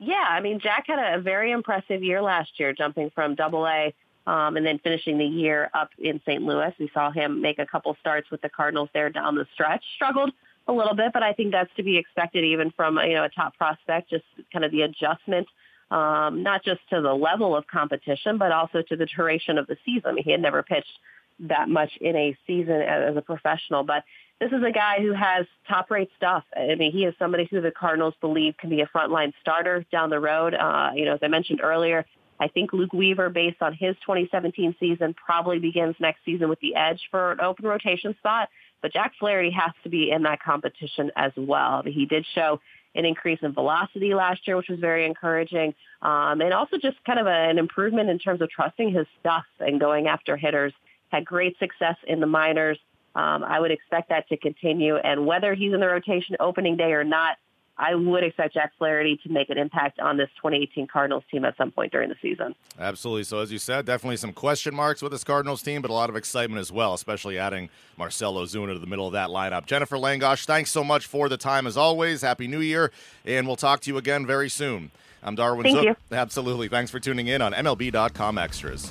Yeah, 0.00 0.24
I 0.28 0.40
mean, 0.40 0.60
Jack 0.60 0.86
had 0.86 0.98
a 0.98 1.20
very 1.20 1.52
impressive 1.52 2.02
year 2.02 2.22
last 2.22 2.58
year, 2.58 2.72
jumping 2.72 3.10
from 3.14 3.34
Double 3.34 3.66
A 3.66 3.94
um, 4.26 4.56
and 4.56 4.64
then 4.64 4.78
finishing 4.78 5.18
the 5.18 5.26
year 5.26 5.70
up 5.74 5.90
in 5.98 6.20
St. 6.26 6.42
Louis. 6.42 6.72
We 6.78 6.90
saw 6.94 7.10
him 7.10 7.42
make 7.42 7.58
a 7.58 7.66
couple 7.66 7.94
starts 8.00 8.30
with 8.30 8.40
the 8.40 8.48
Cardinals 8.48 8.88
there 8.94 9.10
down 9.10 9.34
the 9.34 9.46
stretch. 9.52 9.84
Struggled 9.96 10.32
a 10.66 10.72
little 10.72 10.94
bit, 10.94 11.12
but 11.12 11.22
I 11.22 11.34
think 11.34 11.52
that's 11.52 11.70
to 11.76 11.82
be 11.82 11.98
expected 11.98 12.44
even 12.44 12.70
from 12.70 12.98
you 12.98 13.14
know 13.14 13.24
a 13.24 13.28
top 13.28 13.56
prospect. 13.58 14.08
Just 14.08 14.24
kind 14.50 14.64
of 14.64 14.72
the 14.72 14.82
adjustment, 14.82 15.46
um, 15.90 16.42
not 16.42 16.64
just 16.64 16.80
to 16.90 17.02
the 17.02 17.12
level 17.12 17.54
of 17.54 17.66
competition, 17.66 18.38
but 18.38 18.52
also 18.52 18.80
to 18.82 18.96
the 18.96 19.06
duration 19.06 19.58
of 19.58 19.66
the 19.66 19.76
season. 19.84 20.16
He 20.16 20.30
had 20.30 20.40
never 20.40 20.62
pitched 20.62 20.98
that 21.40 21.68
much 21.68 21.90
in 22.00 22.16
a 22.16 22.36
season 22.46 22.80
as 22.80 23.16
a 23.16 23.22
professional, 23.22 23.82
but 23.82 24.04
this 24.40 24.52
is 24.52 24.62
a 24.66 24.72
guy 24.72 25.00
who 25.00 25.12
has 25.12 25.46
top 25.68 25.90
rate 25.90 26.10
stuff. 26.16 26.44
I 26.56 26.74
mean, 26.74 26.92
he 26.92 27.04
is 27.04 27.14
somebody 27.18 27.46
who 27.50 27.60
the 27.60 27.70
Cardinals 27.70 28.14
believe 28.22 28.56
can 28.56 28.70
be 28.70 28.80
a 28.80 28.86
frontline 28.86 29.32
starter 29.42 29.84
down 29.92 30.08
the 30.08 30.18
road. 30.18 30.54
Uh, 30.54 30.90
you 30.94 31.04
know, 31.04 31.14
as 31.14 31.20
I 31.22 31.28
mentioned 31.28 31.60
earlier, 31.62 32.06
I 32.40 32.48
think 32.48 32.72
Luke 32.72 32.94
Weaver, 32.94 33.28
based 33.28 33.60
on 33.60 33.74
his 33.74 33.94
2017 33.96 34.76
season, 34.80 35.14
probably 35.14 35.58
begins 35.58 35.94
next 36.00 36.24
season 36.24 36.48
with 36.48 36.58
the 36.60 36.74
edge 36.74 37.00
for 37.10 37.32
an 37.32 37.40
open 37.40 37.66
rotation 37.66 38.16
spot. 38.18 38.48
But 38.80 38.94
Jack 38.94 39.12
Flaherty 39.20 39.50
has 39.50 39.72
to 39.84 39.90
be 39.90 40.10
in 40.10 40.22
that 40.22 40.42
competition 40.42 41.10
as 41.16 41.32
well. 41.36 41.82
He 41.84 42.06
did 42.06 42.24
show 42.34 42.60
an 42.94 43.04
increase 43.04 43.40
in 43.42 43.52
velocity 43.52 44.14
last 44.14 44.48
year, 44.48 44.56
which 44.56 44.70
was 44.70 44.80
very 44.80 45.04
encouraging, 45.04 45.74
um, 46.00 46.40
and 46.40 46.54
also 46.54 46.78
just 46.78 46.96
kind 47.04 47.18
of 47.18 47.26
a, 47.26 47.30
an 47.30 47.58
improvement 47.58 48.08
in 48.08 48.18
terms 48.18 48.40
of 48.40 48.48
trusting 48.48 48.90
his 48.90 49.06
stuff 49.20 49.44
and 49.60 49.78
going 49.78 50.08
after 50.08 50.34
hitters. 50.36 50.72
Had 51.08 51.26
great 51.26 51.58
success 51.58 51.96
in 52.06 52.20
the 52.20 52.26
minors. 52.26 52.78
Um, 53.14 53.42
I 53.44 53.58
would 53.58 53.70
expect 53.70 54.08
that 54.10 54.28
to 54.28 54.36
continue. 54.36 54.96
And 54.96 55.26
whether 55.26 55.54
he's 55.54 55.72
in 55.72 55.80
the 55.80 55.86
rotation 55.86 56.36
opening 56.38 56.76
day 56.76 56.92
or 56.92 57.04
not, 57.04 57.36
I 57.80 57.94
would 57.94 58.22
expect 58.22 58.52
Jack 58.52 58.72
Flaherty 58.76 59.18
to 59.22 59.32
make 59.32 59.48
an 59.48 59.56
impact 59.56 60.00
on 60.00 60.18
this 60.18 60.28
2018 60.36 60.86
Cardinals 60.86 61.24
team 61.30 61.46
at 61.46 61.56
some 61.56 61.70
point 61.70 61.90
during 61.92 62.10
the 62.10 62.14
season. 62.20 62.54
Absolutely. 62.78 63.24
So, 63.24 63.38
as 63.38 63.50
you 63.50 63.58
said, 63.58 63.86
definitely 63.86 64.18
some 64.18 64.34
question 64.34 64.74
marks 64.74 65.00
with 65.00 65.12
this 65.12 65.24
Cardinals 65.24 65.62
team, 65.62 65.80
but 65.80 65.90
a 65.90 65.94
lot 65.94 66.10
of 66.10 66.16
excitement 66.16 66.60
as 66.60 66.70
well, 66.70 66.92
especially 66.92 67.38
adding 67.38 67.70
Marcell 67.96 68.34
Ozuna 68.34 68.74
to 68.74 68.78
the 68.78 68.86
middle 68.86 69.06
of 69.06 69.14
that 69.14 69.30
lineup. 69.30 69.64
Jennifer 69.64 69.96
Langosch, 69.96 70.44
thanks 70.44 70.70
so 70.70 70.84
much 70.84 71.06
for 71.06 71.30
the 71.30 71.38
time 71.38 71.66
as 71.66 71.78
always. 71.78 72.20
Happy 72.20 72.46
New 72.46 72.60
Year, 72.60 72.92
and 73.24 73.46
we'll 73.46 73.56
talk 73.56 73.80
to 73.80 73.90
you 73.90 73.96
again 73.96 74.26
very 74.26 74.50
soon. 74.50 74.90
I'm 75.22 75.34
Darwin 75.34 75.64
Thank 75.64 75.76
Zook. 75.76 75.84
you. 75.84 75.96
Absolutely. 76.12 76.68
Thanks 76.68 76.90
for 76.90 77.00
tuning 77.00 77.28
in 77.28 77.40
on 77.40 77.52
MLB.com 77.52 78.36
Extras. 78.36 78.90